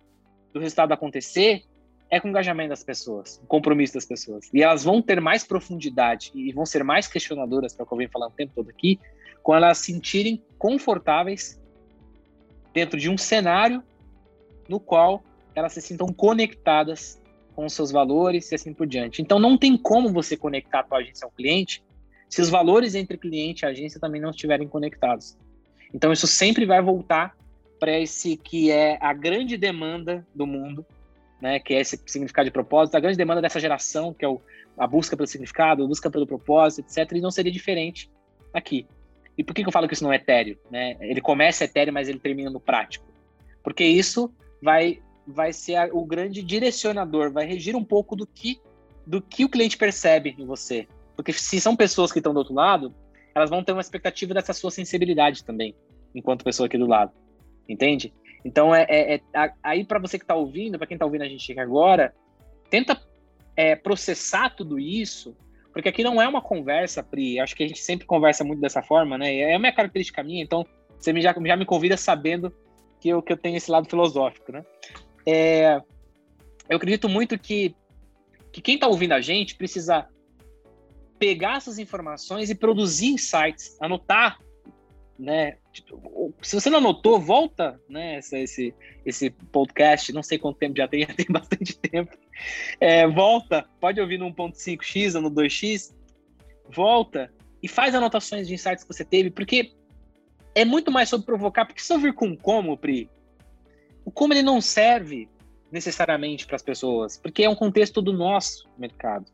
[0.53, 1.63] do resultado acontecer
[2.11, 4.51] é com o engajamento das pessoas, o compromisso das pessoas.
[4.53, 7.95] E elas vão ter mais profundidade e vão ser mais questionadoras, que é o que
[7.95, 9.01] eu venho falando o tempo todo aqui,
[9.43, 11.59] quando elas se sentirem confortáveis
[12.75, 13.83] dentro de um cenário
[14.69, 15.25] no qual
[15.55, 17.21] elas se sintam conectadas
[17.55, 19.21] com seus valores e assim por diante.
[19.21, 21.83] Então não tem como você conectar a tua agência ao cliente
[22.29, 25.37] se os valores entre cliente e agência também não estiverem conectados.
[25.93, 27.37] Então isso sempre vai voltar
[27.79, 30.87] para esse que é a grande demanda do mundo,
[31.41, 34.41] né, que é esse significado de propósito, a grande demanda dessa geração, que é o,
[34.79, 37.13] a busca pelo significado, a busca pelo propósito, etc.
[37.13, 38.11] E não seria diferente
[38.55, 38.87] aqui.
[39.37, 40.59] E por que, que eu falo que isso não é etéreo?
[40.71, 40.97] Né?
[41.01, 43.05] Ele começa etéreo, mas ele termina no prático.
[43.63, 44.33] Porque isso
[44.63, 48.61] vai vai ser a, o grande direcionador, vai regir um pouco do que
[49.07, 50.87] do que o cliente percebe em você.
[51.17, 52.95] Porque se são pessoas que estão do outro lado,
[53.35, 55.75] elas vão ter uma expectativa dessa sua sensibilidade também,
[56.15, 57.13] enquanto pessoa aqui do lado.
[57.69, 58.13] Entende?
[58.45, 61.29] Então, é, é, é aí para você que está ouvindo, para quem está ouvindo a
[61.29, 62.15] gente aqui agora,
[62.71, 63.01] tenta
[63.57, 65.37] é, processar tudo isso,
[65.73, 67.41] porque aqui não é uma conversa, Pri.
[67.41, 69.35] Acho que a gente sempre conversa muito dessa forma, né?
[69.37, 70.67] É a minha característica minha, então
[70.99, 72.53] você já, já me convida sabendo
[73.01, 74.65] que eu, que eu tenho esse lado filosófico, né?
[75.27, 75.81] É,
[76.69, 77.75] eu acredito muito que,
[78.53, 80.09] que quem está ouvindo a gente precisa
[81.19, 84.39] pegar essas informações e produzir insights, anotar,
[85.19, 85.57] né?
[85.73, 88.19] Tipo, se você não anotou, volta, né?
[88.19, 88.75] Esse,
[89.07, 92.17] esse, podcast, não sei quanto tempo já tem, já tem bastante tempo.
[92.81, 95.95] É, volta, pode ouvir no 1.5x ou no 2x,
[96.69, 99.73] volta e faz anotações de insights que você teve, porque
[100.55, 103.09] é muito mais sobre provocar, porque se eu vir com como, Pri,
[104.11, 105.29] como ele não serve
[105.71, 109.27] necessariamente para as pessoas, porque é um contexto do nosso mercado.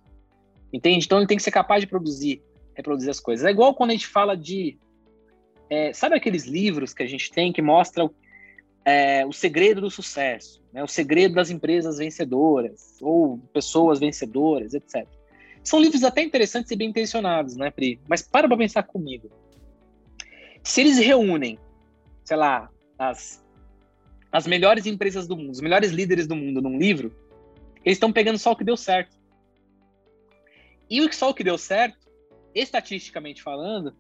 [0.73, 1.07] Entende?
[1.07, 2.43] Então ele tem que ser capaz de produzir,
[2.75, 3.45] reproduzir as coisas.
[3.45, 4.79] É igual quando a gente fala de.
[5.71, 8.11] É, sabe aqueles livros que a gente tem que mostram
[8.85, 10.83] é, o segredo do sucesso, né?
[10.83, 15.07] o segredo das empresas vencedoras, ou pessoas vencedoras, etc.
[15.63, 18.01] São livros até interessantes e bem intencionados, né, Pri?
[18.09, 19.31] Mas para para pensar comigo.
[20.63, 21.59] Se eles reúnem,
[22.25, 23.45] sei lá, as
[24.31, 27.15] as melhores empresas do mundo, os melhores líderes do mundo num livro,
[27.85, 29.17] eles estão pegando só o que deu certo.
[30.91, 32.09] E só o que deu certo,
[32.55, 33.95] estatisticamente falando,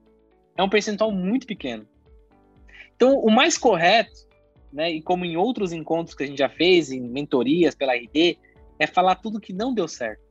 [0.56, 1.86] é um percentual muito pequeno.
[2.96, 4.26] Então, o mais correto,
[4.72, 8.38] né, e como em outros encontros que a gente já fez, em mentorias pela RD,
[8.78, 10.26] é falar tudo que não deu certo.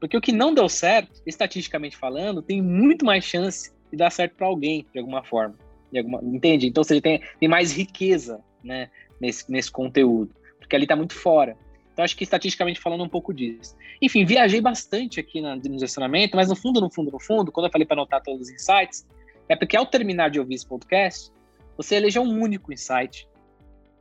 [0.00, 4.34] Porque o que não deu certo, estatisticamente falando, tem muito mais chance de dar certo
[4.34, 5.56] para alguém, de alguma forma.
[5.92, 6.66] De alguma, entende?
[6.66, 8.90] Então, você tem, tem mais riqueza né,
[9.22, 11.56] nesse, nesse conteúdo, porque ali está muito fora.
[11.92, 13.76] Então, acho que estatisticamente falando um pouco disso.
[14.00, 17.72] Enfim, viajei bastante aqui no direcionamento, mas no fundo, no fundo, no fundo, quando eu
[17.72, 19.06] falei para anotar todos os insights,
[19.48, 21.30] é porque ao terminar de ouvir esse podcast,
[21.76, 23.28] você eleja um único insight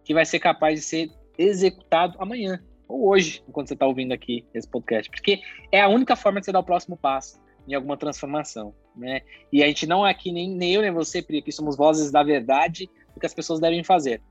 [0.04, 4.46] que vai ser capaz de ser executado amanhã ou hoje, enquanto você está ouvindo aqui
[4.54, 5.42] esse podcast, porque
[5.72, 9.22] é a única forma de você dar o próximo passo em alguma transformação, né?
[9.52, 12.12] E a gente não é aqui nem, nem eu nem você, Pri, aqui somos vozes
[12.12, 14.22] da verdade do que as pessoas devem fazer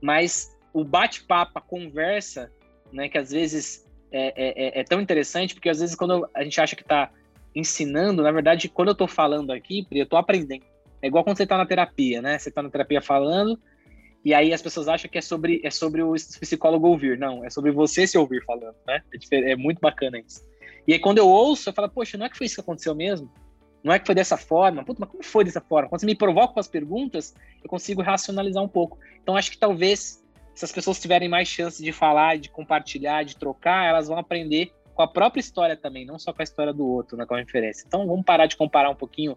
[0.00, 2.52] mas o bate-papo, a conversa,
[2.92, 6.42] né, que às vezes é, é, é, é, tão interessante, porque às vezes quando a
[6.42, 7.10] gente acha que está
[7.54, 10.64] ensinando, na verdade, quando eu estou falando aqui, eu estou aprendendo.
[11.02, 12.38] É igual quando você está na terapia, né?
[12.38, 13.58] Você está na terapia falando,
[14.24, 17.18] e aí as pessoas acham que é sobre, é sobre o psicólogo ouvir.
[17.18, 19.02] Não, é sobre você se ouvir falando, né?
[19.32, 20.42] É, é muito bacana isso.
[20.86, 22.94] E aí quando eu ouço, eu falo, poxa, não é que foi isso que aconteceu
[22.94, 23.30] mesmo?
[23.82, 24.84] Não é que foi dessa forma.
[24.84, 25.88] Puta, mas como foi dessa forma?
[25.88, 28.98] Quando você me provoca com as perguntas, eu consigo racionalizar um pouco.
[29.22, 30.24] Então, acho que talvez,
[30.54, 34.72] se as pessoas tiverem mais chance de falar, de compartilhar, de trocar, elas vão aprender
[34.94, 37.38] com a própria história também, não só com a história do outro, né, com a
[37.38, 37.84] referência.
[37.86, 39.36] Então, vamos parar de comparar um pouquinho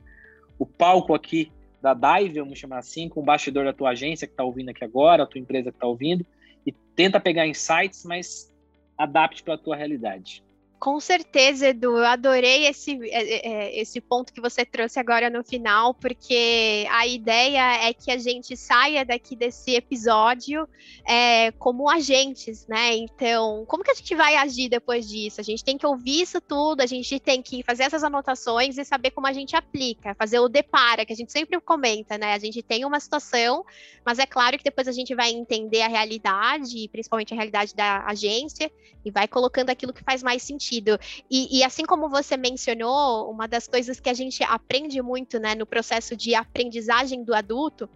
[0.58, 4.34] o palco aqui da Dive, vamos chamar assim, com o bastidor da tua agência que
[4.34, 6.26] está ouvindo aqui agora, a tua empresa que está ouvindo,
[6.66, 8.52] e tenta pegar insights, mas
[8.98, 10.44] adapte para a tua realidade.
[10.82, 11.96] Com certeza, Edu.
[11.96, 16.88] Eu adorei esse, é, é, é, esse ponto que você trouxe agora no final, porque
[16.90, 20.68] a ideia é que a gente saia daqui desse episódio
[21.08, 22.96] é, como agentes, né?
[22.96, 25.40] Então, como que a gente vai agir depois disso?
[25.40, 28.84] A gente tem que ouvir isso tudo, a gente tem que fazer essas anotações e
[28.84, 32.34] saber como a gente aplica, fazer o depara, que a gente sempre comenta, né?
[32.34, 33.64] A gente tem uma situação,
[34.04, 38.04] mas é claro que depois a gente vai entender a realidade, principalmente a realidade da
[38.08, 38.72] agência,
[39.06, 40.98] e vai colocando aquilo que faz mais sentido sentido.
[41.30, 45.54] E, e, assim como você mencionou, uma das coisas que a gente aprende muito né,
[45.54, 47.90] no processo de aprendizagem do adulto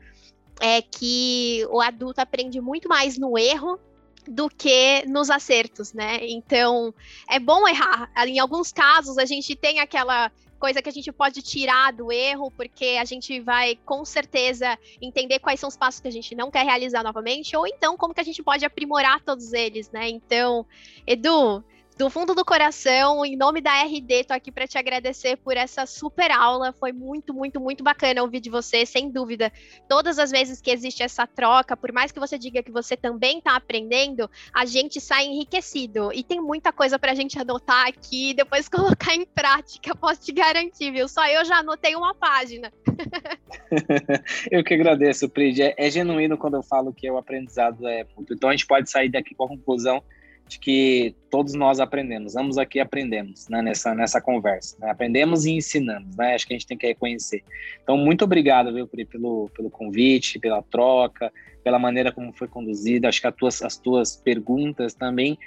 [0.59, 3.79] é que o adulto aprende muito mais no erro
[4.27, 6.19] do que nos acertos, né?
[6.23, 6.93] Então,
[7.29, 8.09] é bom errar.
[8.25, 12.49] Em alguns casos, a gente tem aquela coisa que a gente pode tirar do erro,
[12.49, 16.49] porque a gente vai com certeza entender quais são os passos que a gente não
[16.49, 20.09] quer realizar novamente, ou então como que a gente pode aprimorar todos eles, né?
[20.09, 20.65] Então,
[21.05, 21.63] Edu,
[21.97, 25.85] do fundo do coração, em nome da RD, tô aqui para te agradecer por essa
[25.85, 26.73] super aula.
[26.73, 29.51] Foi muito, muito, muito bacana ouvir de você, sem dúvida.
[29.87, 33.37] Todas as vezes que existe essa troca, por mais que você diga que você também
[33.37, 36.11] está aprendendo, a gente sai enriquecido.
[36.13, 40.21] E tem muita coisa para a gente anotar aqui e depois colocar em prática, posso
[40.21, 41.07] te garantir, viu?
[41.07, 42.73] Só eu já anotei uma página.
[44.51, 45.61] eu que agradeço, Prid.
[45.61, 48.33] É, é genuíno quando eu falo que o aprendizado é muito.
[48.33, 50.03] Então a gente pode sair daqui com a conclusão
[50.47, 54.77] de que todos nós aprendemos, ambos aqui aprendemos né, nessa, nessa conversa.
[54.79, 54.89] Né?
[54.89, 56.35] Aprendemos e ensinamos, né?
[56.35, 57.43] Acho que a gente tem que reconhecer.
[57.81, 61.31] Então, muito obrigado, viu, Pri, pelo, pelo convite, pela troca,
[61.63, 63.09] pela maneira como foi conduzida.
[63.09, 65.37] Acho que as tuas, as tuas perguntas também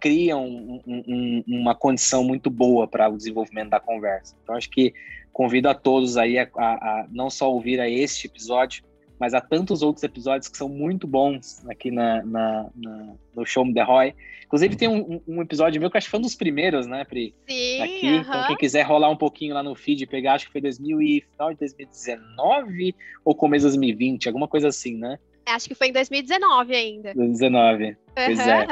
[0.00, 4.34] criam um, um, uma condição muito boa para o desenvolvimento da conversa.
[4.42, 4.92] Então, acho que
[5.32, 8.82] convido a todos aí a, a, a não só ouvir a este episódio,
[9.18, 13.64] mas há tantos outros episódios que são muito bons aqui na, na, na no Show
[13.64, 14.14] Me The Roy.
[14.44, 17.34] Inclusive tem um, um, episódio meu que acho que foi um dos primeiros, né, Pri?
[17.48, 18.06] Sim, aqui.
[18.06, 18.20] Uh -huh.
[18.20, 21.02] Então quem quiser rolar um pouquinho lá no feed e pegar, acho que foi 2000
[21.02, 22.94] e, final de 2019
[23.24, 25.18] ou começo de 2020, alguma coisa assim, né?
[25.46, 27.14] Acho que foi em 2019 ainda.
[27.14, 27.96] 2019.
[28.14, 28.66] Pois é.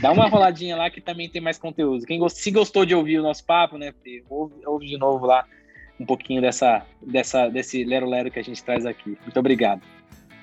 [0.00, 2.06] Dá uma roladinha lá que também tem mais conteúdo.
[2.06, 4.24] Quem se gostou de ouvir o nosso papo, né, Pri?
[4.30, 5.44] Ouve, ouve de novo lá
[5.98, 9.16] um pouquinho dessa, dessa, desse lero-lero que a gente traz aqui.
[9.24, 9.82] Muito obrigado.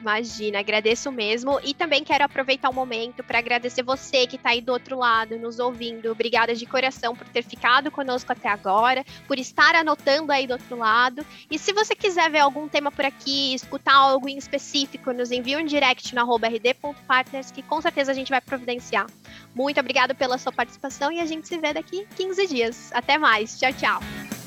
[0.02, 1.60] Imagina, agradeço mesmo.
[1.64, 5.38] E também quero aproveitar o momento para agradecer você que está aí do outro lado,
[5.38, 6.12] nos ouvindo.
[6.12, 10.76] Obrigada de coração por ter ficado conosco até agora, por estar anotando aí do outro
[10.76, 11.24] lado.
[11.50, 15.56] E se você quiser ver algum tema por aqui, escutar algo em específico, nos envie
[15.56, 19.06] um direct no rd.partners, que com certeza a gente vai providenciar.
[19.54, 22.92] Muito obrigado pela sua participação e a gente se vê daqui 15 dias.
[22.92, 23.60] Até mais.
[23.60, 24.41] Tchau, tchau.